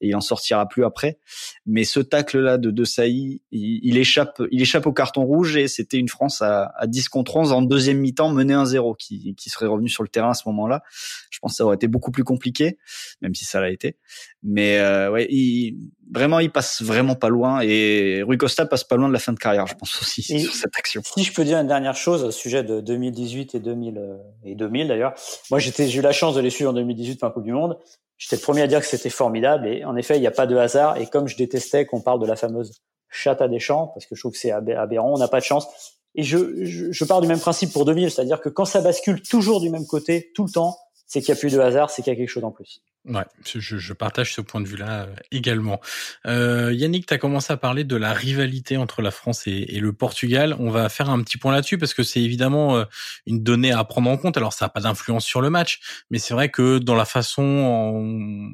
[0.00, 1.18] et il en sortira plus après.
[1.64, 5.68] Mais ce tacle là de De Sailly, il, échappe, il échappe au carton rouge et
[5.68, 9.50] c'était une France à, à 10 contre 11 en deuxième mi-temps menée 1-0 qui, qui
[9.50, 10.82] serait revenu sur le terrain à ce moment-là.
[11.30, 12.78] Je pense que ça aurait été beaucoup plus compliqué,
[13.22, 13.96] même si ça l'a été.
[14.42, 18.96] Mais euh, ouais, il, vraiment, il passe vraiment pas loin et Rui Costa passe pas
[18.96, 21.02] loin de la fin de carrière, je pense aussi sur cette action.
[21.04, 24.54] Si je peux dire une dernière chose au sujet de 2018 et 2000 euh, et
[24.54, 25.14] 2000 d'ailleurs,
[25.50, 27.52] moi j'étais j'ai eu la chance de les suivre en 2018 pour la Coupe du
[27.52, 27.78] Monde
[28.18, 30.46] J'étais le premier à dire que c'était formidable et en effet, il n'y a pas
[30.46, 30.96] de hasard.
[30.98, 34.14] Et comme je détestais qu'on parle de la fameuse chatte à des champs, parce que
[34.14, 35.66] je trouve que c'est aberrant, on n'a pas de chance.
[36.14, 39.20] Et je, je, je, pars du même principe pour 2000, c'est-à-dire que quand ça bascule
[39.20, 42.02] toujours du même côté, tout le temps, c'est qu'il n'y a plus de hasard, c'est
[42.02, 42.82] qu'il y a quelque chose en plus.
[43.08, 45.80] Ouais, je, je, partage ce point de vue-là euh, également.
[46.26, 49.92] Euh, Yannick, tu as commencé à parler de la rivalité entre la France et, le
[49.92, 50.56] Portugal.
[50.58, 52.84] On va faire un petit point là-dessus parce que c'est évidemment euh,
[53.26, 54.36] une donnée à prendre en compte.
[54.36, 58.50] Alors ça n'a pas d'influence sur le match, mais c'est vrai que dans la façon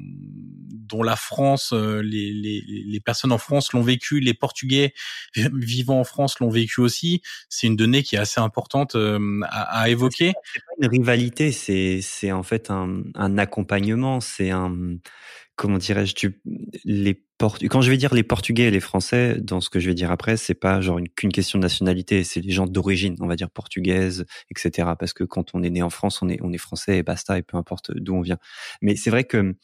[0.71, 4.93] dont la France, euh, les, les, les personnes en France l'ont vécu, les Portugais
[5.35, 8.95] vivant en France l'ont vécu aussi, c'est une donnée qui est assez importante
[9.49, 10.33] à, évoquer.
[10.53, 14.19] C'est pas une rivalité, c'est en fait un, un accompagnement.
[14.51, 14.97] Un
[15.55, 16.27] comment dirais-je
[16.85, 17.23] les
[17.69, 20.11] quand je vais dire les Portugais et les Français, dans ce que je vais dire
[20.11, 23.49] après, c'est pas genre qu'une question de nationalité, c'est les gens d'origine, on va dire
[23.49, 24.91] portugaise, etc.
[24.97, 27.37] Parce que quand on est né en France, on est on est français et basta,
[27.37, 28.37] et peu importe d'où on vient.
[28.81, 29.55] Mais c'est vrai que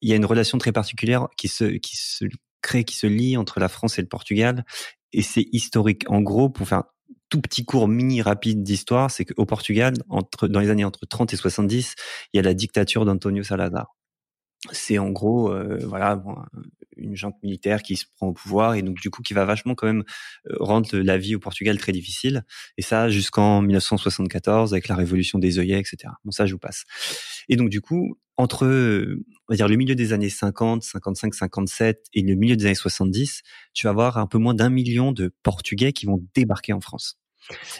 [0.00, 2.24] il y a une relation très particulière qui se qui se
[2.60, 4.64] crée, qui se lie entre la France et le Portugal,
[5.12, 6.04] et c'est historique.
[6.08, 6.84] En gros, pour faire
[7.28, 11.32] tout petit cours mini rapide d'histoire, c'est qu'au Portugal, entre, dans les années entre 30
[11.32, 11.94] et 70,
[12.32, 13.94] il y a la dictature d'Antonio Salazar
[14.70, 16.22] c'est en gros euh, voilà
[16.96, 19.74] une junte militaire qui se prend au pouvoir et donc du coup qui va vachement
[19.74, 20.04] quand même
[20.48, 22.44] euh, rendre la vie au Portugal très difficile.
[22.78, 26.84] Et ça jusqu'en 1974 avec la révolution des œillets etc bon ça je vous passe.
[27.48, 32.06] Et donc du coup entre on va dire le milieu des années 50 55 57
[32.14, 33.42] et le milieu des années 70
[33.74, 37.18] tu vas avoir un peu moins d'un million de Portugais qui vont débarquer en France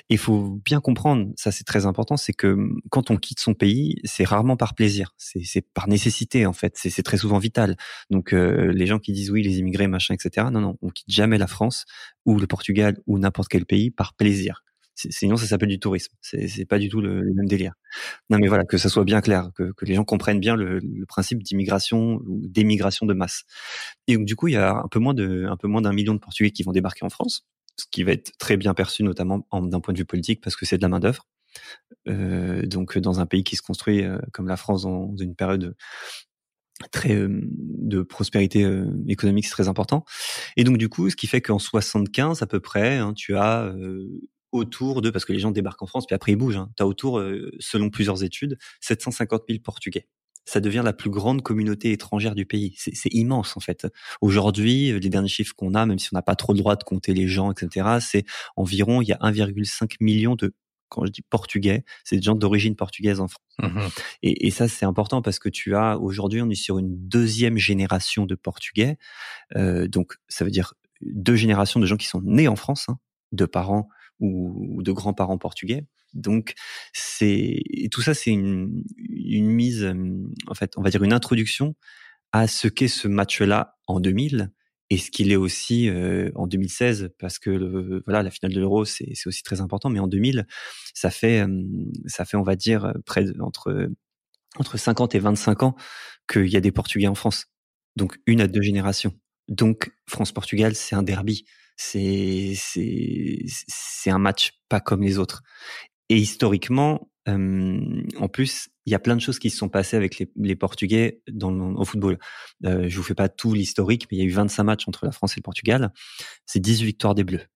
[0.09, 3.55] il faut bien comprendre, ça c'est très important, c'est que hum, quand on quitte son
[3.55, 7.77] pays, c'est rarement par plaisir, c'est par nécessité en fait, c'est très souvent vital.
[8.11, 10.49] Donc euh, les gens qui disent oui les immigrés machin etc.
[10.53, 11.85] Non non, on quitte jamais la France
[12.27, 14.63] ou le Portugal ou n'importe quel pays par plaisir.
[14.95, 16.15] Sinon, ça s'appelle du tourisme.
[16.21, 17.73] C'est pas du tout le, même délire.
[18.29, 21.07] Non, mais voilà, que ça soit bien clair, que, les gens comprennent bien le, le
[21.07, 23.45] principe d'immigration ou d'émigration de masse.
[24.07, 26.13] Et donc, du coup, il y a un peu moins un peu moins d'un million
[26.15, 27.47] de Portugais qui vont débarquer en France
[27.77, 30.67] ce qui va être très bien perçu, notamment d'un point de vue politique, parce que
[30.67, 31.27] c'est de la main d'œuvre.
[32.09, 35.77] Euh, donc, dans un pays qui se construit euh, comme la France dans une période
[36.91, 40.05] très euh, de prospérité euh, économique, c'est très important.
[40.57, 43.73] Et donc, du coup, ce qui fait qu'en 75 à peu près, hein, tu as
[44.53, 46.83] autour de, parce que les gens débarquent en France, puis après ils bougent, hein, tu
[46.83, 47.23] as autour,
[47.59, 50.07] selon plusieurs études, 750 000 Portugais
[50.45, 52.75] ça devient la plus grande communauté étrangère du pays.
[52.77, 53.87] C'est immense en fait.
[54.21, 56.85] Aujourd'hui, les derniers chiffres qu'on a, même si on n'a pas trop le droit de
[56.85, 58.25] compter les gens, etc., c'est
[58.57, 60.55] environ il y a 1,5 million de
[60.93, 63.43] quand je dis portugais, c'est des gens d'origine portugaise en France.
[63.63, 63.81] Mmh
[64.23, 67.57] et, et, ça, c'est important parce que tu as aujourd'hui, on est sur une deuxième
[67.57, 68.99] génération de portugais.
[69.57, 72.99] Euh, donc, ça veut dire deux générations de gens qui sont nés en France, hein,
[73.33, 73.89] de parents
[74.21, 75.87] ou de grands-parents portugais.
[76.15, 76.55] Donc
[76.93, 79.93] c'est tout ça, c'est une, une mise,
[80.47, 81.75] en fait, on va dire une introduction
[82.33, 84.53] à ce qu'est ce match-là en 2000
[84.91, 85.91] et ce qu'il est aussi
[86.35, 90.07] en 2016 parce que voilà la finale de l'Euro c'est aussi très important mais en
[90.07, 90.47] 2000
[90.93, 91.47] ça fait
[92.07, 93.91] ça fait on va dire près entre
[94.57, 95.77] entre 50 et 25 ans
[96.29, 97.47] qu'il y a des Portugais en France.
[97.97, 99.15] Donc une à deux générations.
[99.49, 101.45] Donc France-Portugal c'est un derby.
[101.77, 102.55] C'est
[104.07, 105.43] un match pas comme les autres
[106.13, 110.19] et historiquement, en plus, il y a plein de choses qui se sont passées avec
[110.19, 112.19] les, les Portugais dans le, au football.
[112.67, 115.07] Euh, je vous fais pas tout l'historique, mais il y a eu 25 matchs entre
[115.07, 115.91] la France et le Portugal.
[116.45, 117.47] C'est 18 victoires des Bleus.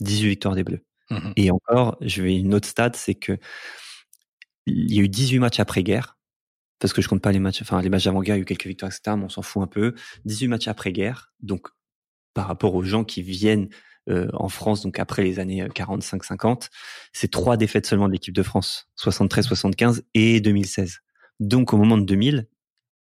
[0.00, 0.84] 18 victoires des Bleus.
[1.10, 3.38] Mmh et encore, je vais une autre stat, c'est que
[4.66, 6.18] il y a eu 18 matchs après-guerre,
[6.78, 8.46] parce que je compte pas les matchs, enfin les matchs d'avant-guerre, il y a eu
[8.46, 9.94] quelques victoires, etc., mais on s'en fout un peu.
[10.26, 11.68] 18 matchs après-guerre, donc
[12.34, 13.68] par rapport aux gens qui viennent
[14.08, 16.66] euh, en France, donc après les années 45-50, euh,
[17.12, 21.00] c'est trois défaites seulement de l'équipe de France, 73-75 et 2016.
[21.38, 22.48] Donc au moment de 2000,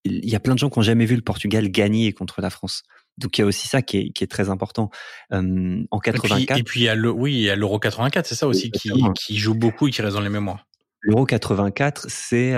[0.05, 2.51] il y a plein de gens qui n'ont jamais vu le Portugal gagner contre la
[2.51, 2.83] France.
[3.17, 4.91] Donc il y a aussi ça qui est, qui est très important.
[5.33, 6.59] Euh, en 84.
[6.59, 8.71] Et puis, il y a le, oui, il y a l'Euro 84, c'est ça aussi
[8.71, 10.67] qui, qui, joue beaucoup et qui reste dans les mémoires.
[11.01, 12.55] L'Euro 84, c'est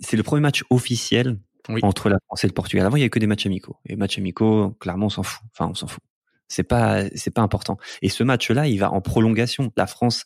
[0.00, 1.38] c'est le premier match officiel
[1.82, 2.86] entre la France et le Portugal.
[2.86, 3.76] Avant, il y avait que des matchs amicaux.
[3.86, 5.42] Et matchs amicaux, clairement, on s'en fout.
[5.52, 6.02] Enfin, on s'en fout.
[6.50, 7.78] C'est pas c'est pas important.
[8.02, 9.72] Et ce match-là, il va en prolongation.
[9.76, 10.24] La France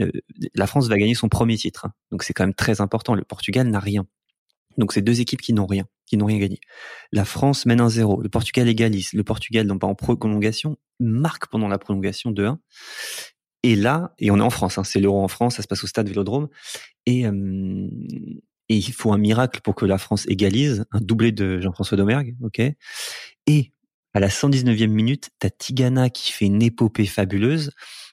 [0.00, 0.10] euh,
[0.54, 1.84] la France va gagner son premier titre.
[1.84, 1.92] Hein.
[2.10, 3.14] Donc c'est quand même très important.
[3.14, 4.06] Le Portugal n'a rien.
[4.78, 6.60] Donc c'est deux équipes qui n'ont rien, qui n'ont rien gagné.
[7.12, 11.46] La France mène un 0 le Portugal égalise, le Portugal non pas en prolongation, marque
[11.48, 12.60] pendant la prolongation de 1.
[13.62, 15.82] Et là, et on est en France, hein, c'est l'Euro en France, ça se passe
[15.82, 16.48] au stade Vélodrome,
[17.06, 21.96] et, et il faut un miracle pour que la France égalise, un doublé de Jean-François
[21.96, 22.60] Domergue, ok.
[23.48, 23.72] Et
[24.16, 27.72] à la 119e minute, t'as Tigana qui fait une épopée fabuleuse.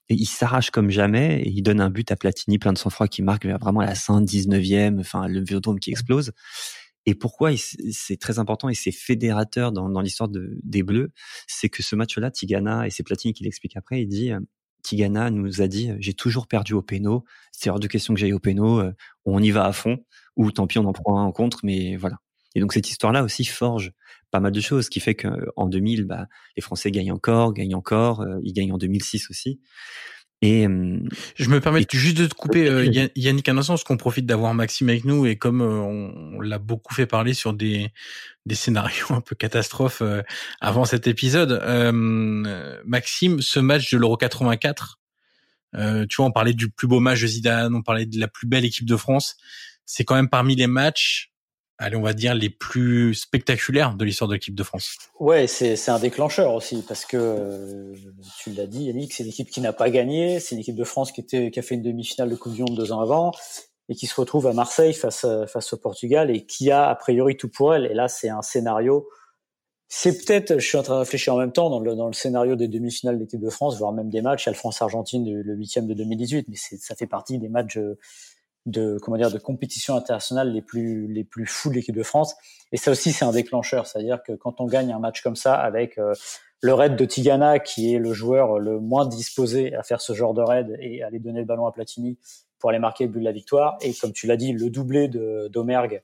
[0.09, 3.07] Et il s'arrache comme jamais et il donne un but à Platini plein de sang-froid
[3.07, 6.33] qui marque vraiment à la 119e, enfin le Vélodrome qui explose.
[7.05, 7.51] Et pourquoi
[7.91, 11.13] c'est très important et c'est fédérateur dans, l'histoire de, des Bleus,
[11.47, 14.41] c'est que ce match-là, Tigana, et c'est Platini qui l'explique après, il dit, euh,
[14.83, 17.23] Tigana nous a dit, j'ai toujours perdu au péno,
[17.53, 18.91] c'est hors de question que j'aille au péno, euh,
[19.23, 20.03] on y va à fond,
[20.35, 22.17] ou tant pis on en prend un en contre, mais voilà.
[22.55, 23.93] Et donc cette histoire-là aussi forge
[24.33, 26.25] pas mal de choses, ce qui fait qu'en 2000, bah,
[26.57, 29.59] les Français gagnent encore, gagnent encore, euh, ils gagnent en 2006 aussi.
[30.41, 34.25] Et je me permets juste de te couper euh, Yannick un instant, parce qu'on profite
[34.25, 35.79] d'avoir Maxime avec nous et comme euh,
[36.33, 37.91] on, l'a beaucoup fait parler sur des
[38.45, 40.01] des scénarios un peu catastrophes
[40.59, 41.61] avant cet épisode.
[42.85, 44.99] Maxime, ce match de l'Euro 84,
[45.75, 48.47] tu vois, on parlait du plus beau match de Zidane, on parlait de la plus
[48.47, 49.37] belle équipe de France.
[49.85, 51.32] C'est quand même parmi les matchs
[51.83, 54.97] allez, on va dire, les plus spectaculaires de l'histoire de l'équipe de France.
[55.19, 57.95] Ouais, c'est un déclencheur aussi, parce que euh,
[58.39, 60.83] tu l'as dit, Yannick, c'est une équipe qui n'a pas gagné, c'est une équipe de
[60.83, 63.31] France qui, était, a fait une demi-finale de Coupe du Monde deux ans avant,
[63.89, 67.35] et qui se retrouve à Marseille face, face au Portugal, et qui a a priori
[67.35, 67.85] tout pour elle.
[67.85, 69.07] Et là, c'est un scénario.
[69.89, 72.13] C'est peut-être, je suis en train de réfléchir en même temps dans le, dans le
[72.13, 74.45] scénario des demi-finales de l'équipe de France, voire même des matchs.
[74.45, 77.77] Il y a le France-Argentine, le huitième de 2018, mais ça fait partie des matchs
[77.77, 77.99] euh,
[78.65, 82.35] de comment dire de compétition internationale les plus les plus fous de l'équipe de France.
[82.71, 83.87] Et ça aussi c'est un déclencheur.
[83.87, 86.13] C'est-à-dire que quand on gagne un match comme ça avec euh,
[86.61, 90.33] le raid de Tigana qui est le joueur le moins disposé à faire ce genre
[90.33, 92.17] de raid et aller donner le ballon à Platini
[92.59, 95.09] pour aller marquer le but de la victoire et comme tu l'as dit le doublé
[95.09, 96.01] de d'Omergue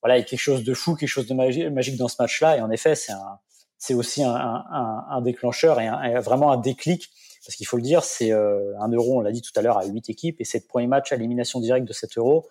[0.00, 2.56] voilà il y a quelque chose de fou quelque chose de magique, dans ce match-là.
[2.56, 3.38] Et en effet c'est un
[3.76, 5.88] c'est aussi un, un, un, déclencheur et,
[6.20, 7.08] vraiment un déclic
[7.50, 9.76] parce qu'il faut le dire, c'est euh, un euro, on l'a dit tout à l'heure,
[9.76, 12.46] à huit équipes, et c'est le premier match à élimination directe de cet euro.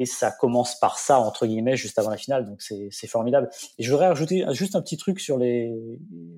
[0.00, 2.44] Et ça commence par ça, entre guillemets, juste avant la finale.
[2.46, 3.50] Donc c'est formidable.
[3.78, 5.72] Et je voudrais ajouter juste un petit truc sur les,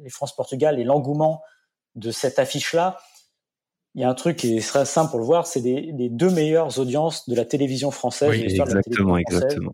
[0.02, 1.40] les France-Portugal et l'engouement
[1.94, 2.98] de cette affiche-là.
[3.94, 6.28] Il y a un truc qui serait simple pour le voir, c'est les, les, deux
[6.28, 8.28] meilleures audiences de la télévision française.
[8.28, 9.72] Oui, exactement, exactement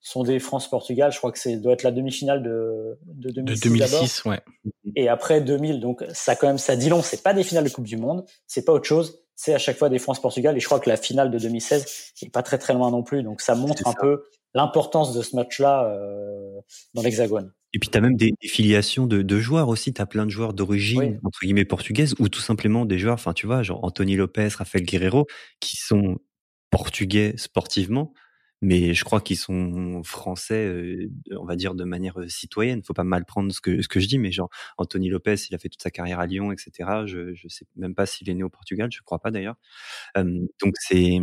[0.00, 1.12] sont des France-Portugal.
[1.12, 3.60] Je crois que c'est doit être la demi-finale de, de 2006.
[3.60, 4.40] De 2006, ouais.
[4.96, 7.02] Et après 2000, donc ça quand même ça dit long.
[7.02, 9.20] C'est pas des finales de Coupe du Monde, c'est pas autre chose.
[9.34, 10.56] C'est à chaque fois des France-Portugal.
[10.56, 13.22] Et je crois que la finale de 2016 est pas très très loin non plus.
[13.22, 14.24] Donc ça montre un peu
[14.54, 16.60] l'importance de ce match-là euh,
[16.94, 17.52] dans l'Hexagone.
[17.74, 19.92] Et puis tu as même des, filiations de, de, joueurs aussi.
[19.92, 23.34] Tu as plein de joueurs d'origine entre guillemets portugaise ou tout simplement des joueurs, enfin
[23.34, 25.26] tu vois, genre Anthony Lopez, Rafael Guerrero,
[25.60, 26.18] qui sont
[26.70, 28.12] portugais sportivement,
[28.60, 32.82] mais je crois qu'ils sont français, euh, on va dire de manière euh, citoyenne.
[32.82, 35.54] Faut pas mal prendre ce que ce que je dis, mais genre Anthony Lopez, il
[35.54, 36.90] a fait toute sa carrière à Lyon, etc.
[37.06, 39.56] Je je sais même pas s'il est né au Portugal, je crois pas d'ailleurs.
[40.16, 41.18] donc c'est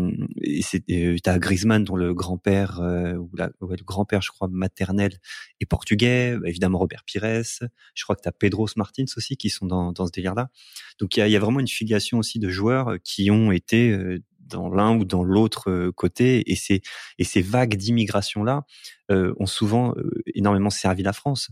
[0.62, 2.80] c'est euh, t'as Griezmann dont le grand-père
[3.20, 5.20] ou la, le grand-père, je crois maternel
[5.60, 6.38] est portugais.
[6.38, 7.26] Bah, évidemment Robert Pires.
[7.96, 10.50] Je crois que t'as Pedro Martins aussi qui sont dans dans ce délire-là.
[11.00, 14.20] Donc il y a, y a vraiment une filiation aussi de joueurs qui ont été
[14.46, 16.52] dans l'un ou dans l'autre euh, côté.
[16.52, 16.82] Et ces,
[17.18, 18.64] et ces vagues d'immigration-là
[19.12, 21.50] euh, ont souvent euh, énormément servi la France.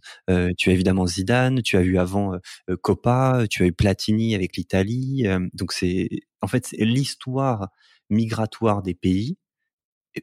[0.57, 2.37] tu as évidemment Zidane, tu as eu avant
[2.81, 5.25] Coppa, tu as eu Platini avec l'Italie.
[5.53, 6.09] donc c'est
[6.41, 7.69] en fait l'histoire
[8.09, 9.37] migratoire des pays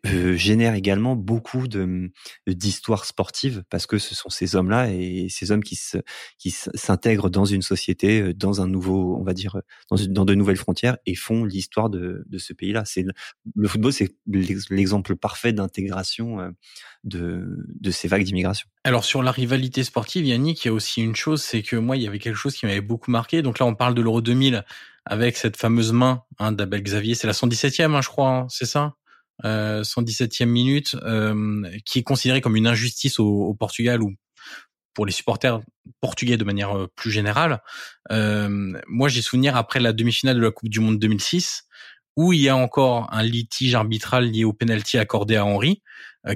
[0.07, 2.13] euh, génère également beaucoup de
[2.47, 5.99] d'histoires sportives parce que ce sont ces hommes-là et ces hommes qui se
[6.39, 9.61] qui s'intègrent dans une société, euh, dans un nouveau, on va dire,
[9.91, 12.85] dans, dans de nouvelles frontières et font l'histoire de, de ce pays-là.
[12.85, 13.05] C'est
[13.57, 16.51] le, football, c'est l'exemple parfait d'intégration euh,
[17.03, 17.45] de
[17.81, 18.69] de ces vagues d'immigration.
[18.85, 21.97] Alors sur la rivalité sportive, Yannick, il y a aussi une chose, c'est que moi,
[21.97, 23.43] il y avait quelque chose qui m'avait beaucoup marqué.
[23.43, 24.65] Donc là, on parle de l'Euro 2000
[25.05, 27.15] avec cette fameuse main hein, d'Abel Xavier.
[27.15, 28.95] C'est la 117e, hein, je crois, hein, c'est ça?
[29.45, 34.15] 117e euh, minute, euh, qui est considéré comme une injustice au, Portugal ou
[34.95, 35.61] pour les supporters
[36.01, 37.61] portugais de manière euh, plus générale.
[38.11, 41.65] moi, j'ai souvenir après la demi-finale de la Coupe du Monde 2006
[42.17, 45.81] où il y a encore un litige arbitral lié au penalty accordé à Henri,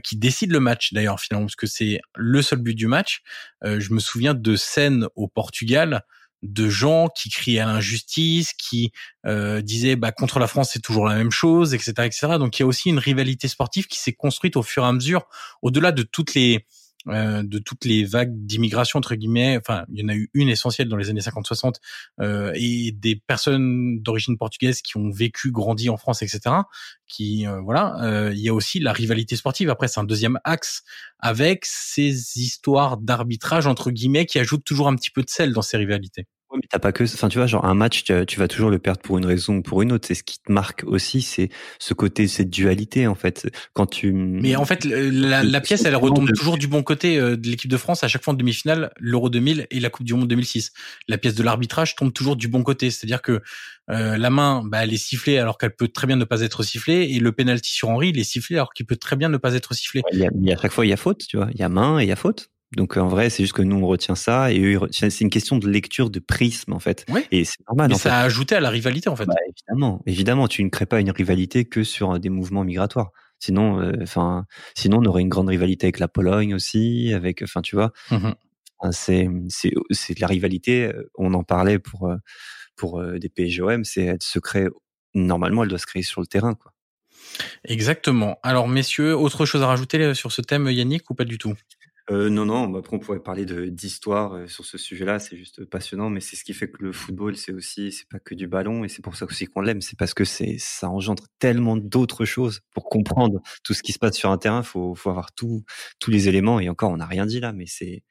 [0.03, 3.23] qui décide le match d'ailleurs finalement, parce que c'est le seul but du match.
[3.63, 6.03] je me souviens de scènes au Portugal
[6.45, 8.92] de gens qui criaient à l'injustice, qui
[9.26, 12.26] euh, disaient bah contre la France c'est toujours la même chose, etc., etc.
[12.38, 14.92] Donc il y a aussi une rivalité sportive qui s'est construite au fur et à
[14.92, 15.26] mesure,
[15.62, 16.66] au-delà de toutes les
[17.09, 19.59] euh, de toutes les vagues d'immigration entre guillemets.
[19.59, 21.74] Enfin, il y en a eu une essentielle dans les années 50-60
[22.20, 26.40] euh, et des personnes d'origine portugaise qui ont vécu, grandi en France, etc.
[27.07, 29.68] Qui euh, voilà, euh, il y a aussi la rivalité sportive.
[29.68, 30.82] Après, c'est un deuxième axe
[31.18, 35.62] avec ces histoires d'arbitrage entre guillemets qui ajoutent toujours un petit peu de sel dans
[35.62, 36.26] ces rivalités
[36.57, 39.01] mais t'as pas que, enfin, tu vois, genre un match, tu, vas toujours le perdre
[39.01, 40.07] pour une raison ou pour une autre.
[40.07, 41.49] C'est ce qui te marque aussi, c'est
[41.79, 43.49] ce côté, cette dualité en fait.
[43.73, 44.13] Quand tu.
[44.13, 47.77] Mais en fait, la, pièce, elle retombe toujours du bon côté euh, de l'équipe de
[47.77, 50.73] France à chaque fois en demi-finale, l'Euro 2000 et la Coupe du Monde 2006.
[51.09, 53.43] La pièce de l'arbitrage tombe toujours du bon côté, c'est-à-dire que
[53.91, 56.63] euh, la main, bah, elle est sifflée alors qu'elle peut très bien ne pas être
[56.63, 59.37] sifflée, et le penalty sur Henri, il est sifflé alors qu'il peut très bien ne
[59.37, 60.03] pas être sifflé.
[60.13, 61.49] Il y a, à chaque fois, il y a faute, tu vois.
[61.53, 62.51] Il y a main et il y a faute.
[62.77, 65.59] Donc en vrai, c'est juste que nous on retient ça et eux, c'est une question
[65.59, 67.07] de lecture de prisme en fait.
[67.31, 67.91] Et c'est normal.
[67.91, 69.27] Mais ça a ajouté à la rivalité en fait.
[69.27, 73.11] Bah, évidemment, évidemment, tu ne crées pas une rivalité que sur des mouvements migratoires.
[73.39, 74.05] Sinon, euh,
[74.75, 77.93] sinon on aurait une grande rivalité avec la Pologne aussi, avec, enfin, tu vois.
[78.11, 78.33] Mmh
[78.91, 80.89] c'est c'est c'est de la rivalité.
[80.89, 82.16] Euh, on en parlait pour euh,
[82.77, 84.66] pour des PSGOM, c'est elle se crée
[85.14, 86.75] normalement, elle doit se créer sur le terrain quoi.
[87.64, 88.39] Exactement.
[88.43, 91.55] Alors messieurs, autre chose à rajouter sur ce thème, Yannick, ou pas du tout?
[92.11, 95.65] Euh, non, non, bah, après on pourrait parler d'histoire euh, sur ce sujet-là, c'est juste
[95.65, 98.47] passionnant, mais c'est ce qui fait que le football, c'est aussi, c'est pas que du
[98.47, 102.27] ballon, et c'est pour ça aussi qu'on l'aime, c'est parce que ça engendre tellement d'autres
[102.27, 104.63] choses pour comprendre tout ce qui se passe sur un terrain.
[104.63, 105.65] Faut, faut avoir tout,
[105.99, 108.03] tous les éléments, et encore, on n'a rien dit là, mais c'est,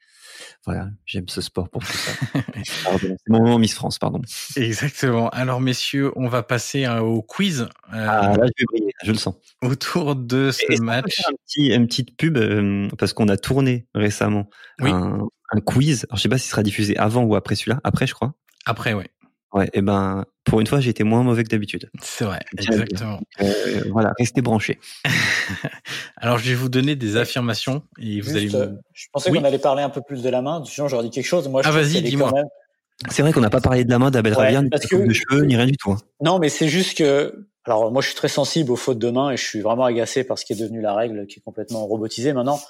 [0.64, 2.12] voilà, j'aime ce sport pour tout ça.
[2.64, 4.20] c'est mon moment Miss France, pardon.
[4.56, 5.28] Exactement.
[5.30, 7.62] Alors, messieurs, on va passer euh, au quiz.
[7.62, 9.34] Euh, ah, là, je vais briller, je le sens.
[9.62, 11.20] Autour de ce match.
[11.28, 14.48] Un petit, une petite pub, euh, parce qu'on a tourné récemment
[14.80, 15.20] un,
[15.52, 16.06] un, quiz.
[16.08, 17.80] Alors, je sais pas s'il sera diffusé avant ou après celui-là.
[17.84, 18.34] Après, je crois.
[18.66, 19.04] Après, oui.
[19.54, 21.88] Ouais, et ben pour une fois, j'ai été moins mauvais que d'habitude.
[22.02, 23.20] C'est vrai, exactement.
[23.40, 24.80] Euh, voilà, restez branchés.
[26.16, 28.54] Alors, je vais vous donner des affirmations et vous allez.
[28.54, 30.62] Euh, je pensais qu'on allait parler un peu plus de la main.
[30.64, 31.48] Sinon, j'aurais dit quelque chose.
[31.48, 32.32] Moi, ah, vas-y, dis-moi.
[33.10, 35.56] C'est vrai qu'on n'a pas parlé de la main d'Abel ouais, ni de cheveux, ni
[35.56, 35.92] rien du tout.
[35.92, 35.98] Hein.
[36.20, 37.46] Non, mais c'est juste que.
[37.64, 40.24] Alors, moi, je suis très sensible aux fautes de main et je suis vraiment agacé
[40.24, 42.60] par ce qui est devenu la règle, qui est complètement robotisée maintenant.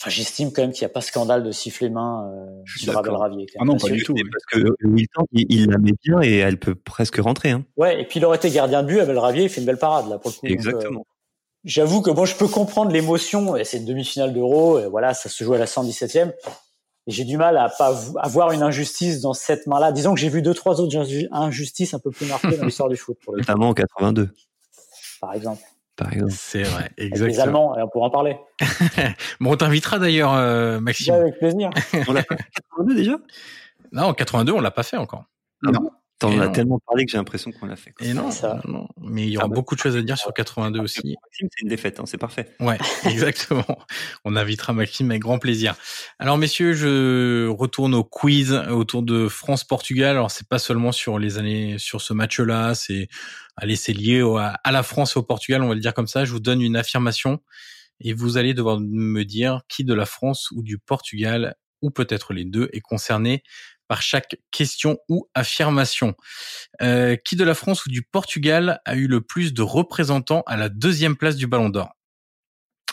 [0.00, 3.14] Enfin, j'estime quand même qu'il n'y a pas scandale de siffler main euh, sur Abel
[3.14, 3.46] Ravier.
[3.58, 4.14] Ah non, pas du tout.
[4.14, 7.50] Parce que Wilton, il, il, la met bien et elle peut presque rentrer.
[7.50, 7.64] Hein.
[7.76, 9.78] Ouais, et puis il aurait été gardien de but, Abel Ravier, il fait une belle
[9.78, 10.46] parade là pour le coup.
[10.46, 11.00] Exactement.
[11.00, 11.14] Euh,
[11.64, 13.56] j'avoue que bon, je peux comprendre l'émotion.
[13.56, 14.78] Et c'est une demi-finale d'Euro.
[14.78, 16.32] Et voilà, ça se joue à la 117e.
[17.08, 19.90] Et j'ai du mal à pas avoir une injustice dans cette main-là.
[19.90, 20.96] Disons que j'ai vu deux, trois autres
[21.32, 23.18] injustices un peu plus marquées dans l'histoire du foot.
[23.24, 24.30] Pour Notamment en 82.
[25.20, 25.62] Par exemple.
[26.28, 27.28] C'est vrai, exactement.
[27.28, 28.36] les Allemands, et on pourra en parler.
[29.40, 31.14] bon, on t'invitera d'ailleurs, euh, Maxime.
[31.14, 31.70] avec plaisir.
[32.08, 33.16] on l'a fait en 82 déjà?
[33.92, 35.24] Non, en 82, on l'a pas fait encore.
[35.62, 35.90] non.
[36.18, 37.94] T'en as tellement parlé que j'ai l'impression qu'on l'a fait.
[38.00, 38.60] Et non, ça.
[38.66, 41.16] non, mais il y aura ah bah, beaucoup de choses à dire sur 82 aussi.
[41.22, 42.52] Maxime, c'est une défaite, hein, c'est parfait.
[42.58, 43.78] Ouais, exactement.
[44.24, 45.76] On invitera Maxime avec grand plaisir.
[46.18, 50.10] Alors messieurs, je retourne au quiz autour de France-Portugal.
[50.10, 53.06] Alors c'est pas seulement sur les années, sur ce match-là, c'est,
[53.56, 54.20] allez, c'est lié
[54.64, 56.24] à la France et au Portugal, on va le dire comme ça.
[56.24, 57.40] Je vous donne une affirmation
[58.00, 62.32] et vous allez devoir me dire qui de la France ou du Portugal ou peut-être
[62.32, 63.44] les deux est concerné
[63.88, 66.14] par chaque question ou affirmation.
[66.82, 70.56] Euh, qui de la France ou du Portugal a eu le plus de représentants à
[70.56, 71.92] la deuxième place du Ballon d'Or?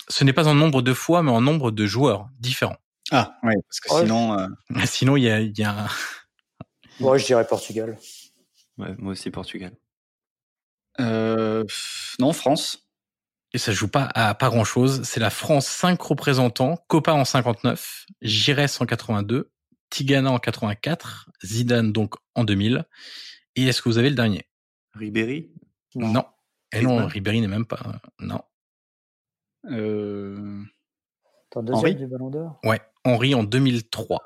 [0.08, 2.78] Ce n'est pas en nombre de fois, mais en nombre de joueurs différents.
[3.12, 4.39] Ah, oui, parce que sinon...
[4.39, 4.48] Euh...
[4.86, 5.41] Sinon, il y a...
[5.41, 5.88] Y a...
[7.00, 7.98] Moi, je dirais Portugal.
[8.78, 9.74] Ouais, moi aussi Portugal.
[11.00, 11.64] Euh,
[12.20, 12.88] non, France.
[13.54, 15.02] Et ça joue pas à pas grand chose.
[15.04, 19.50] C'est la France 5 représentants, Copa en 59, Gires en 82,
[19.89, 22.86] Tigana en 84, Zidane donc en 2000.
[23.55, 24.47] Et est-ce que vous avez le dernier?
[24.93, 25.51] Ribéry?
[25.95, 26.25] Non.
[26.73, 28.01] Et non, Ribéry n'est même pas.
[28.19, 28.41] Non.
[29.71, 30.61] Euh...
[31.51, 31.95] Ton deuxième Henri?
[31.95, 32.59] du Ballon d'Or?
[32.63, 34.21] Ouais, Henri en 2003.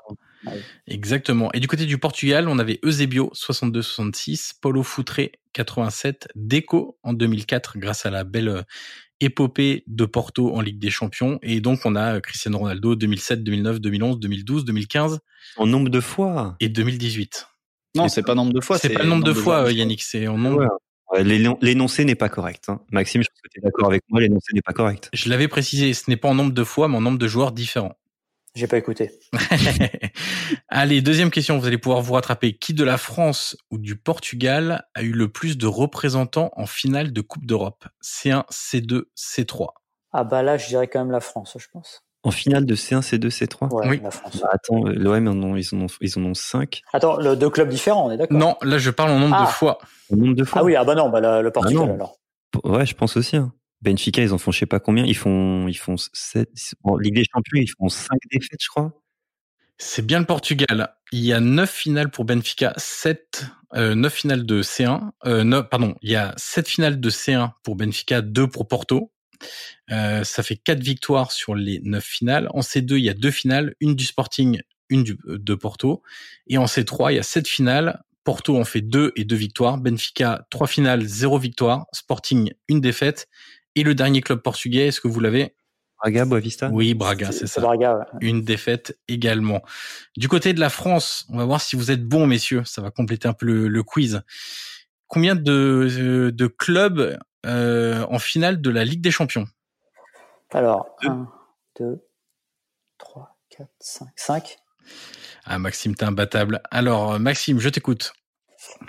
[0.46, 0.60] Ah oui.
[0.86, 1.52] Exactement.
[1.52, 5.20] Et du côté du Portugal, on avait Eusebio 62-66, Paulo Futre
[5.52, 8.62] 87, Deco en 2004 grâce à la belle euh,
[9.20, 11.38] épopée de Porto en Ligue des Champions.
[11.42, 15.20] Et donc on a euh, Cristiano Ronaldo 2007, 2009, 2011, 2012, 2015
[15.56, 16.56] En nombre de fois.
[16.60, 17.46] et 2018.
[17.96, 18.78] Non, c'est pas nombre de fois.
[18.78, 20.60] c'est pas le nombre de fois, euh, Yannick, c'est en nombre.
[21.12, 21.24] Ouais.
[21.24, 22.66] L'énoncé n'est pas correct.
[22.68, 22.80] hein.
[22.92, 25.10] Maxime, je pense que tu es d'accord avec moi, l'énoncé n'est pas correct.
[25.12, 27.50] Je l'avais précisé, ce n'est pas en nombre de fois, mais en nombre de joueurs
[27.50, 27.96] différents.
[28.54, 29.12] J'ai pas écouté.
[30.68, 32.52] Allez, deuxième question, vous allez pouvoir vous rattraper.
[32.56, 37.12] Qui de la France ou du Portugal a eu le plus de représentants en finale
[37.12, 37.84] de Coupe d'Europe?
[38.02, 39.68] C1, C2, C3
[40.12, 42.02] Ah bah là, je dirais quand même la France, je pense.
[42.22, 44.00] En finale de C1, C2, C3 Ouais, Oui.
[44.02, 44.38] la France.
[44.42, 45.26] Bah, Attends, euh, l'OM,
[45.56, 46.82] ils, en ont, ils en ont 5.
[46.92, 48.36] Attends, le, deux clubs différents, on est d'accord?
[48.36, 49.44] Non, là je parle en nombre Ah.
[49.46, 49.78] de fois.
[50.12, 50.60] En nombre de fois?
[50.60, 51.94] Ah oui, ah bah non, bah le, le Portugal non.
[51.94, 52.16] alors.
[52.64, 53.36] Ouais, je pense aussi.
[53.36, 53.52] hein.
[53.82, 55.04] Benfica, ils en font je sais pas combien.
[55.06, 56.50] Ils font, ils font 7.
[56.84, 58.92] En Ligue des Champions, ils font 5 défaites, je crois.
[59.78, 60.94] C'est bien le Portugal.
[61.12, 65.12] Il y a 9 finales pour Benfica, 7, euh, 9 finales de C1.
[65.26, 69.12] Euh, neuf- pardon, il y a 7 finales de C1 pour Benfica, 2 pour Porto.
[69.90, 72.48] Euh, ça fait 4 victoires sur les 9 finales.
[72.54, 74.60] En C2, il y a 2 finales, une du Sporting,
[74.90, 76.02] une du, euh, de Porto.
[76.46, 78.02] Et en C3, il y a 7 finales.
[78.24, 79.78] Porto en fait 2 et 2 victoires.
[79.78, 81.86] Benfica, 3 finales, 0 victoire.
[81.92, 83.28] Sporting, une défaite.
[83.76, 85.54] Et le dernier club portugais, est-ce que vous l'avez
[86.02, 88.04] Braga, Boavista Oui, Braga, c'est ça Braga, ouais.
[88.22, 89.62] une défaite également.
[90.16, 92.62] Du côté de la France, on va voir si vous êtes bons, messieurs.
[92.64, 94.22] Ça va compléter un peu le, le quiz.
[95.08, 99.46] Combien de, euh, de clubs euh, en finale de la Ligue des Champions?
[100.52, 101.08] Alors, Deux.
[101.08, 101.28] 1,
[101.80, 102.06] 2,
[102.98, 104.08] 3, 4, 5.
[104.16, 104.56] 5.
[105.44, 106.62] Ah, Maxime, t'es imbattable.
[106.70, 108.12] Alors, euh, Maxime, je t'écoute.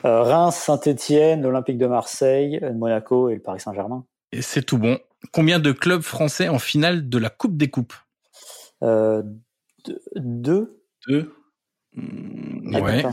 [0.06, 4.06] Euh, Reims, Saint-Etienne, l'Olympique de Marseille, Monaco et le Paris Saint-Germain.
[4.32, 5.00] Et c'est tout bon.
[5.32, 7.94] Combien de clubs français en finale de la Coupe des Coupes?
[8.84, 9.22] Euh,
[10.16, 11.34] deux, deux
[11.98, 13.04] Attends, Ouais.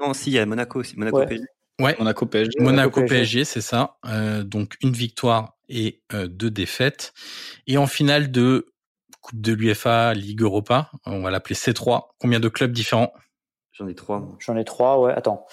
[0.00, 0.98] Non, si, il y a Monaco aussi.
[0.98, 1.26] Monaco Ouais.
[1.26, 1.44] PSG.
[1.80, 1.96] Ouais.
[1.98, 2.60] Monaco PSG.
[2.60, 3.44] Monaco PSG.
[3.44, 3.96] C'est ça.
[4.06, 7.12] Euh, donc une victoire et euh, deux défaites.
[7.66, 8.72] Et en finale de
[9.20, 12.08] Coupe de l'UEFA, Ligue Europa, on va l'appeler C3.
[12.18, 13.12] Combien de clubs différents?
[13.72, 14.36] J'en ai trois.
[14.38, 15.12] J'en ai trois, ouais.
[15.14, 15.46] Attends.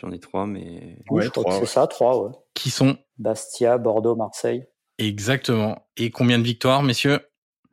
[0.00, 0.96] J'en ai trois, mais.
[1.10, 1.66] oui, Ouais, je crois trois, que ouais.
[1.66, 2.32] c'est ça, trois, ouais.
[2.54, 4.64] Qui sont Bastia, Bordeaux, Marseille.
[4.98, 5.88] exactement.
[5.96, 7.20] Et combien de victoires, messieurs?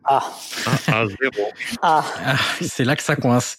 [0.04, 0.24] Ah,
[0.88, 1.50] Un, zéro.
[1.82, 3.58] ah, Ah, c'est là que ça coince.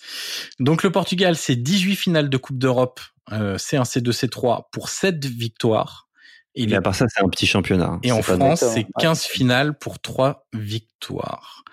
[0.60, 3.00] Donc le Portugal, c'est 18 finales de Coupe d'Europe,
[3.32, 6.08] euh, C1, C2, C3 pour 7 victoires.
[6.54, 7.86] Et, à part ça, c'est un petit championnat.
[7.86, 8.00] hein.
[8.02, 8.86] et en France, c'est ouais.
[8.98, 11.64] 15 finales pour 3 victoires.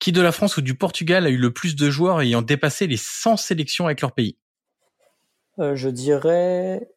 [0.00, 2.86] Qui de la France ou du Portugal a eu le plus de joueurs ayant dépassé
[2.86, 4.36] les 100 sélections avec leur pays?
[5.60, 6.88] Euh, je dirais,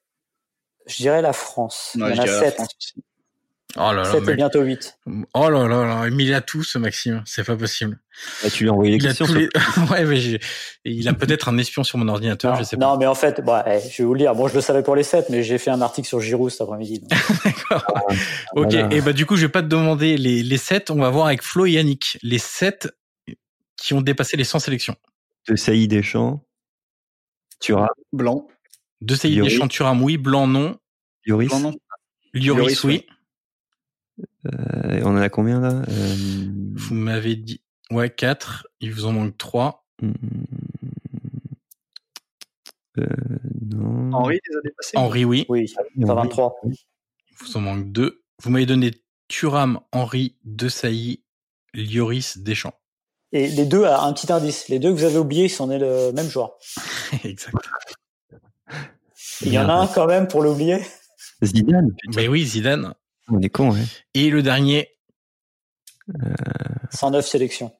[0.87, 1.91] je dirais la France.
[1.95, 2.55] Ouais, Il y en a dirais la sept.
[2.55, 3.03] France aussi.
[3.75, 4.35] Oh là là, Sept et mec.
[4.35, 4.99] bientôt huit.
[5.33, 7.99] oh là là là, mais il a tout ce Maxime, c'est pas possible.
[8.43, 9.25] Bah, tu lui as envoyé les Il a questions.
[9.25, 9.49] tous sur- les...
[9.91, 10.39] ouais, mais j'ai-
[10.85, 12.97] il a peut-être un espion sur mon ordinateur, Non, je sais non, pas.
[12.97, 14.35] mais en fait, bah, eh, je vais vous le dire.
[14.35, 16.61] Bon, je le savais pour les sept, mais j'ai fait un article sur Giroud cet
[16.61, 16.99] après-midi.
[16.99, 17.09] donc.
[17.45, 17.83] D'accord.
[18.55, 18.93] Ok, Voilà.
[18.93, 21.25] et bah du coup, je vais pas te demander les, les 7, on va voir
[21.25, 22.19] avec Flo et Yannick.
[22.21, 22.89] Les 7
[23.75, 24.95] qui ont dépassé les 100 sélections.
[25.49, 26.45] De Saïd Deschamps.
[27.59, 27.87] Thuram.
[28.11, 28.47] Blanc.
[29.03, 29.51] De Saïd Lloris.
[29.53, 30.77] Deschamps, Thuram, oui, Blanc, non.
[31.25, 31.49] Lloris.
[31.49, 31.75] Blanc, non.
[32.33, 33.05] Lloris, Lloris, oui.
[34.45, 36.15] Euh, on en a combien là Euh,
[36.75, 38.67] Vous m'avez dit, ouais, 4.
[38.79, 39.85] Il vous en manque 3.
[40.01, 40.11] hmm,
[42.99, 43.05] euh,
[43.71, 44.13] non.
[44.13, 44.97] Henri les a dépassés.
[44.97, 45.45] Henri, oui.
[45.49, 46.07] Oui, Henri.
[46.07, 46.55] 123.
[46.63, 46.75] Il
[47.39, 48.23] vous en manque 2.
[48.41, 48.91] Vous m'avez donné
[49.27, 51.23] Thuram, Henri, De Sailly,
[51.73, 52.75] Lloris, Deschamps.
[53.31, 54.69] Et les deux, à un petit indice.
[54.69, 56.53] Les deux que vous avez oubliés, c'en est le même joueur.
[57.23, 57.55] exact.
[59.41, 60.79] Il y en a un quand même pour l'oublier.
[61.43, 61.93] Zidane.
[61.95, 62.21] putain.
[62.21, 62.93] Mais oui, Zidane.
[63.29, 63.83] On est con, ouais.
[64.13, 64.89] Et le dernier,
[66.91, 67.71] 109 sélections.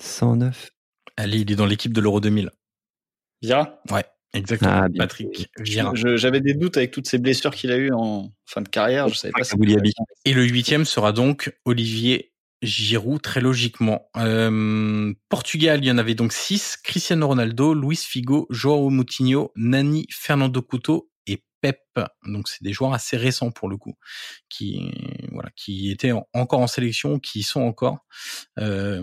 [0.00, 0.70] 109.
[1.16, 2.50] allez, il est dans l'équipe de l'Euro 2000.
[3.42, 3.80] Vira.
[3.90, 4.70] Ouais, exactement.
[4.72, 4.98] Ah, bien.
[5.04, 5.92] Patrick Vieira.
[5.94, 9.08] Je- J'avais des doutes avec toutes ces blessures qu'il a eues en fin de carrière.
[9.08, 9.54] Je savais pas si.
[10.24, 12.27] Et le huitième sera donc Olivier
[12.62, 14.10] Giroud, très logiquement.
[14.16, 16.76] Euh, Portugal, il y en avait donc six.
[16.82, 21.78] Cristiano Ronaldo, Luis Figo, Joao Moutinho, Nani, Fernando Couto et Pep.
[22.26, 23.94] Donc c'est des joueurs assez récents pour le coup,
[24.48, 24.90] qui
[25.30, 27.98] voilà, qui étaient en- encore en sélection, qui y sont encore.
[28.58, 29.02] Euh,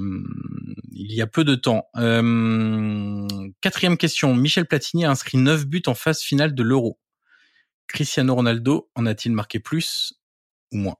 [0.91, 1.85] il y a peu de temps.
[1.97, 3.25] Euh,
[3.61, 4.35] quatrième question.
[4.35, 6.99] Michel Platini a inscrit 9 buts en phase finale de l'Euro.
[7.87, 10.13] Cristiano Ronaldo en a-t-il marqué plus
[10.73, 10.95] ou moins?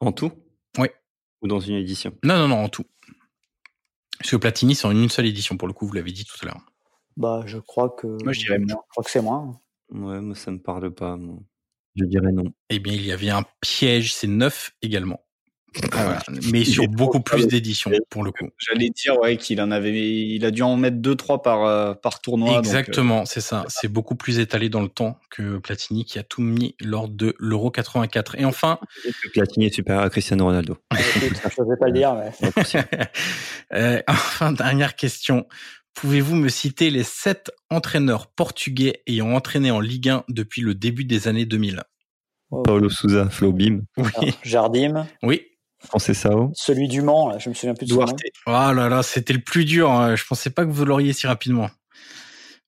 [0.00, 0.32] En tout?
[1.44, 2.84] Ou dans une édition Non, non, non, en tout.
[4.18, 6.36] Parce que Platini, c'est en une seule édition, pour le coup, vous l'avez dit tout
[6.42, 6.60] à l'heure.
[7.16, 8.06] Bah, je crois que.
[8.24, 8.68] Moi, je dirais moins.
[8.68, 9.60] Je crois que c'est moins.
[9.90, 11.16] Ouais, moi ça me parle pas.
[11.16, 11.38] moi.
[11.94, 12.52] Je dirais non.
[12.70, 15.23] Eh bien, il y avait un piège, c'est 9 également
[15.92, 16.18] Ah,
[16.52, 18.48] mais sur beaucoup plus d'éditions pour le coup.
[18.58, 21.94] J'allais dire ouais qu'il en avait, il a dû en mettre deux trois par euh,
[21.94, 22.58] par tournoi.
[22.58, 23.64] Exactement, euh, c'est ça.
[23.68, 27.34] C'est beaucoup plus étalé dans le temps que Platini qui a tout mis lors de
[27.38, 28.36] l'Euro 84.
[28.38, 28.78] Et enfin,
[29.32, 30.76] Platini est supérieur à Cristiano Ronaldo.
[30.92, 32.14] je ne vais pas le dire.
[32.14, 34.04] Mais...
[34.08, 35.46] enfin, dernière question.
[35.94, 41.04] Pouvez-vous me citer les sept entraîneurs portugais ayant entraîné en Ligue 1 depuis le début
[41.04, 41.82] des années 2000
[42.62, 43.82] Paulo Souza, Flo Bim.
[43.96, 44.34] Oui.
[44.42, 45.06] Jardim.
[45.22, 45.42] Oui.
[45.98, 46.50] Sao.
[46.54, 48.16] Celui du Mans, là, je me souviens plus de son nom.
[48.46, 49.90] Oh là là, c'était le plus dur.
[49.90, 50.16] Hein.
[50.16, 51.70] Je pensais pas que vous l'auriez si rapidement.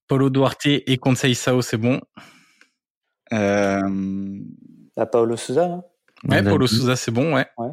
[0.08, 1.00] Paulo Duarte et
[1.34, 2.00] Sao, c'est bon.
[3.32, 3.80] Euh...
[5.10, 5.82] Paulo Souza, non
[6.24, 7.46] Ouais, Paulo Souza, c'est bon, ouais.
[7.58, 7.70] ouais.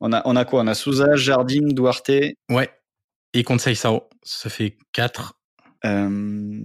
[0.00, 0.62] On a, on a quoi?
[0.62, 2.10] On a Souza, Jardim, Duarte.
[2.48, 2.70] Ouais.
[3.34, 3.44] Et
[3.74, 5.34] Sao, ça fait 4.
[5.84, 6.60] Euh...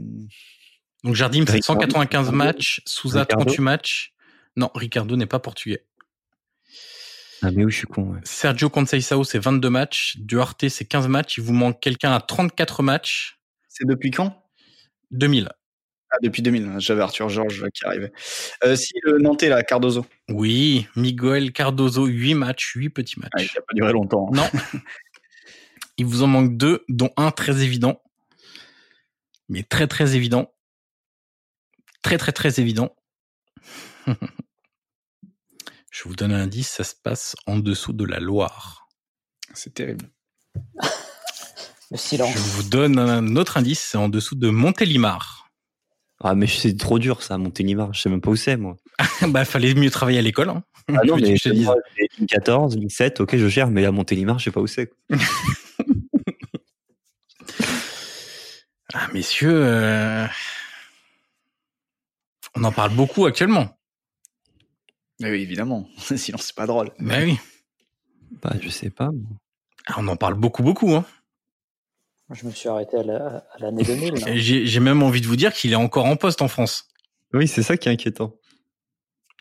[1.03, 3.45] Donc Jardim, c'est 195 matchs, Souza, Ricardo.
[3.45, 4.13] 38 matchs.
[4.55, 5.85] Non, Ricardo n'est pas portugais.
[7.41, 8.13] Ah mais oui, je suis con.
[8.13, 8.19] Ouais.
[8.23, 10.17] Sergio Conceição, c'est 22 matchs.
[10.17, 11.37] Duarte, c'est 15 matchs.
[11.37, 13.39] Il vous manque quelqu'un à 34 matchs.
[13.67, 14.43] C'est depuis quand?
[15.11, 15.49] 2000.
[16.11, 16.75] Ah, depuis 2000.
[16.77, 18.11] J'avais Arthur Georges qui arrivait.
[18.63, 20.05] Euh, si, le Nantais, là, Cardozo.
[20.29, 23.31] Oui, Miguel Cardozo, 8 matchs, 8 petits matchs.
[23.37, 24.29] Ah, il n'a pas duré longtemps.
[24.31, 24.49] Non.
[25.97, 28.01] il vous en manque deux, dont un très évident.
[29.49, 30.53] Mais très, très évident.
[32.01, 32.95] Très, très, très évident.
[35.95, 38.89] Je vous donne un indice, ça se passe en dessous de la Loire.
[39.53, 40.09] C'est terrible.
[41.91, 42.33] Le silence.
[42.33, 45.49] Je vous donne un autre indice, c'est en dessous de Montélimar.
[46.21, 48.75] Ah mais c'est trop dur ça, Montélimar, je sais même pas où c'est moi.
[49.29, 50.49] bah fallait mieux travailler à l'école.
[50.49, 50.63] Hein.
[50.89, 51.65] Ah non, mais je te dis.
[52.27, 54.91] 14, 17, ok je gère, mais à Montélimar, je sais pas où c'est.
[58.93, 60.27] ah messieurs, euh...
[62.53, 63.77] on en parle beaucoup actuellement.
[65.19, 65.87] Mais oui, évidemment.
[66.15, 66.91] Sinon, c'est pas drôle.
[66.99, 67.37] Bah oui.
[68.41, 69.11] Bah, je sais pas.
[69.87, 70.93] Ah, on en parle beaucoup, beaucoup.
[70.93, 71.05] Hein.
[72.31, 73.03] Je me suis arrêté à
[73.59, 74.37] l'année la, 2000.
[74.37, 76.87] J'ai même envie de vous dire qu'il est encore en poste en France.
[77.33, 78.35] Oui, c'est ça qui est inquiétant.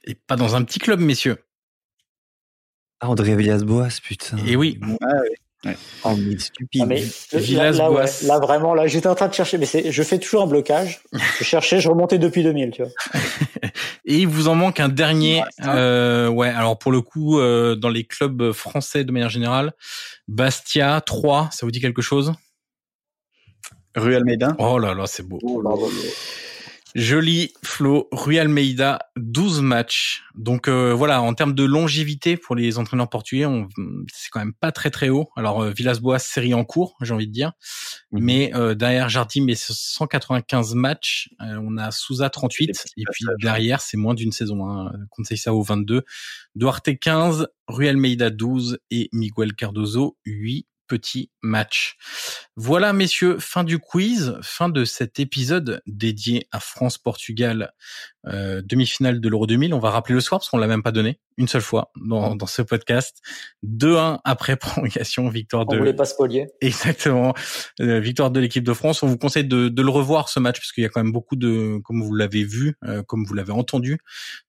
[0.05, 1.39] Et pas dans un petit club, messieurs.
[3.01, 4.37] Ah, André Villas-Boas, putain.
[4.47, 4.79] Et oui.
[5.03, 5.29] Ah, oui.
[5.65, 5.77] Ouais.
[6.05, 6.83] Oh, mais stupide.
[6.83, 7.03] Ah, mais
[7.53, 10.43] là, là, ouais, là, vraiment, là, j'étais en train de chercher, mais je fais toujours
[10.43, 11.01] un blocage.
[11.39, 12.93] Je cherchais, je remontais depuis 2000, tu vois.
[14.05, 15.41] Et il vous en manque un dernier.
[15.41, 19.73] Ouais, euh, ouais alors pour le coup, euh, dans les clubs français de manière générale,
[20.29, 22.35] Bastia, 3, ça vous dit quelque chose?
[23.97, 24.55] Rue Almeida.
[24.59, 25.39] Oh là là, c'est beau.
[25.43, 25.87] Oh là là.
[26.95, 30.23] Joli Flo, Rui Almeida, 12 matchs.
[30.37, 33.47] Donc euh, voilà, en termes de longévité pour les entraîneurs portugais,
[34.13, 35.29] c'est quand même pas très très haut.
[35.35, 37.53] Alors euh, Villas-Boas, série en cours, j'ai envie de dire.
[38.13, 38.19] Mmh.
[38.21, 43.81] Mais euh, derrière Jardim, mais 195 matchs, euh, on a Souza 38 et puis derrière,
[43.81, 44.69] c'est moins d'une saison.
[44.69, 44.93] Hein.
[45.11, 46.03] Conceição 22,
[46.55, 51.97] Duarte 15, Rui Almeida 12 et Miguel Cardozo 8 petit match.
[52.57, 57.73] Voilà, messieurs, fin du quiz, fin de cet épisode dédié à France-Portugal,
[58.27, 59.75] euh, demi-finale de l'Euro 2000.
[59.75, 62.37] On va rappeler le soir parce qu'on l'a même pas donné une seule fois dans,
[62.37, 63.21] dans ce podcast.
[63.65, 65.77] 2-1 après prolongation, victoire de.
[65.77, 66.05] On voulait pas.
[66.61, 67.35] Exactement,
[67.81, 69.03] euh, victoire de l'équipe de France.
[69.03, 71.13] On vous conseille de, de le revoir ce match parce qu'il y a quand même
[71.13, 73.99] beaucoup de, comme vous l'avez vu, euh, comme vous l'avez entendu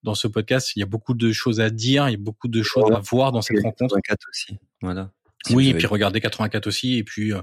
[0.03, 2.47] dans ce podcast, il y a beaucoup de choses à dire, il y a beaucoup
[2.47, 3.97] de choses à voir dans cette rencontre.
[4.29, 5.11] aussi, voilà.
[5.45, 7.37] Si oui, et puis regardez 84 aussi, et puis euh,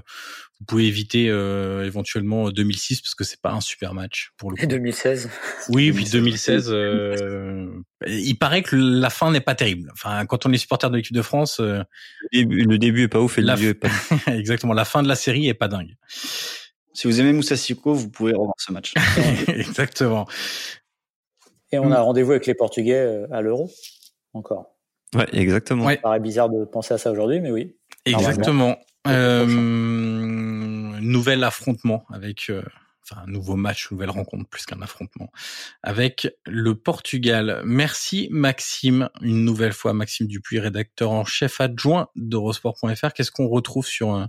[0.59, 4.57] vous pouvez éviter euh, éventuellement 2006 parce que c'est pas un super match pour le
[4.57, 4.63] coup.
[4.63, 5.29] Et 2016.
[5.69, 7.67] Oui, 2016, puis 2016, euh,
[8.07, 9.89] il paraît que la fin n'est pas terrible.
[9.93, 11.85] Enfin, quand on est supporter de l'équipe de France, le
[12.33, 13.89] début, le début est pas ouf et la le milieu est pas.
[14.27, 15.95] Exactement, la fin de la série est pas dingue.
[16.95, 18.93] Si vous aimez Moussa Sissoko, vous pouvez revoir ce match.
[19.47, 20.27] Exactement.
[21.71, 23.71] Et on a rendez-vous avec les Portugais à l'Euro
[24.33, 24.73] encore.
[25.15, 25.85] Ouais, exactement.
[25.85, 25.95] Ouais.
[25.95, 27.75] Ça paraît bizarre de penser à ça aujourd'hui, mais oui.
[28.05, 28.77] Exactement.
[29.07, 29.45] Euh,
[31.01, 32.63] nouvel affrontement avec, euh,
[33.03, 35.29] enfin un nouveau match, nouvelle rencontre plus qu'un affrontement
[35.81, 37.61] avec le Portugal.
[37.65, 43.13] Merci Maxime, une nouvelle fois Maxime Dupuis, rédacteur en chef adjoint d'Eurosport.fr.
[43.13, 44.25] Qu'est-ce qu'on retrouve sur euh,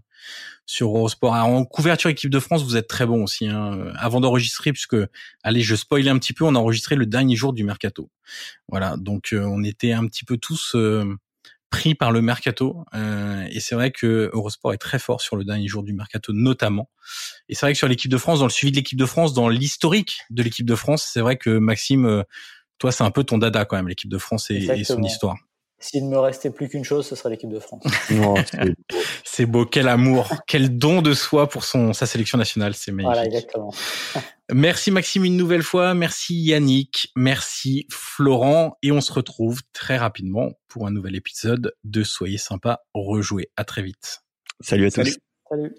[0.66, 1.36] sur Eurosport?
[1.36, 3.46] Alors, En couverture équipe de France, vous êtes très bon aussi.
[3.46, 3.92] Hein.
[3.96, 4.96] Avant d'enregistrer, puisque
[5.44, 8.10] allez, je spoilais un petit peu, on a enregistré le dernier jour du mercato.
[8.68, 10.74] Voilà, donc euh, on était un petit peu tous
[11.74, 12.84] pris par le mercato.
[12.94, 16.32] Euh, et c'est vrai que Eurosport est très fort sur le dernier jour du mercato
[16.32, 16.88] notamment.
[17.48, 19.34] Et c'est vrai que sur l'équipe de France dans le suivi de l'équipe de France
[19.34, 22.22] dans l'historique de l'équipe de France c'est vrai que Maxime euh,
[22.78, 25.36] toi c'est un peu ton dada quand même l'équipe de France et, et son histoire
[25.78, 27.84] s'il ne me restait plus qu'une chose ce serait l'équipe de France
[29.24, 33.14] C'est beau, quel amour, quel don de soi pour son sa sélection nationale, c'est magnifique.
[33.14, 33.74] Voilà, exactement.
[34.52, 40.50] Merci Maxime une nouvelle fois, merci Yannick, merci Florent, et on se retrouve très rapidement
[40.68, 43.50] pour un nouvel épisode de Soyez sympa, rejouer.
[43.56, 44.20] À très vite.
[44.60, 44.96] Salut à tous.
[44.96, 45.16] Salut.
[45.48, 45.74] Salut.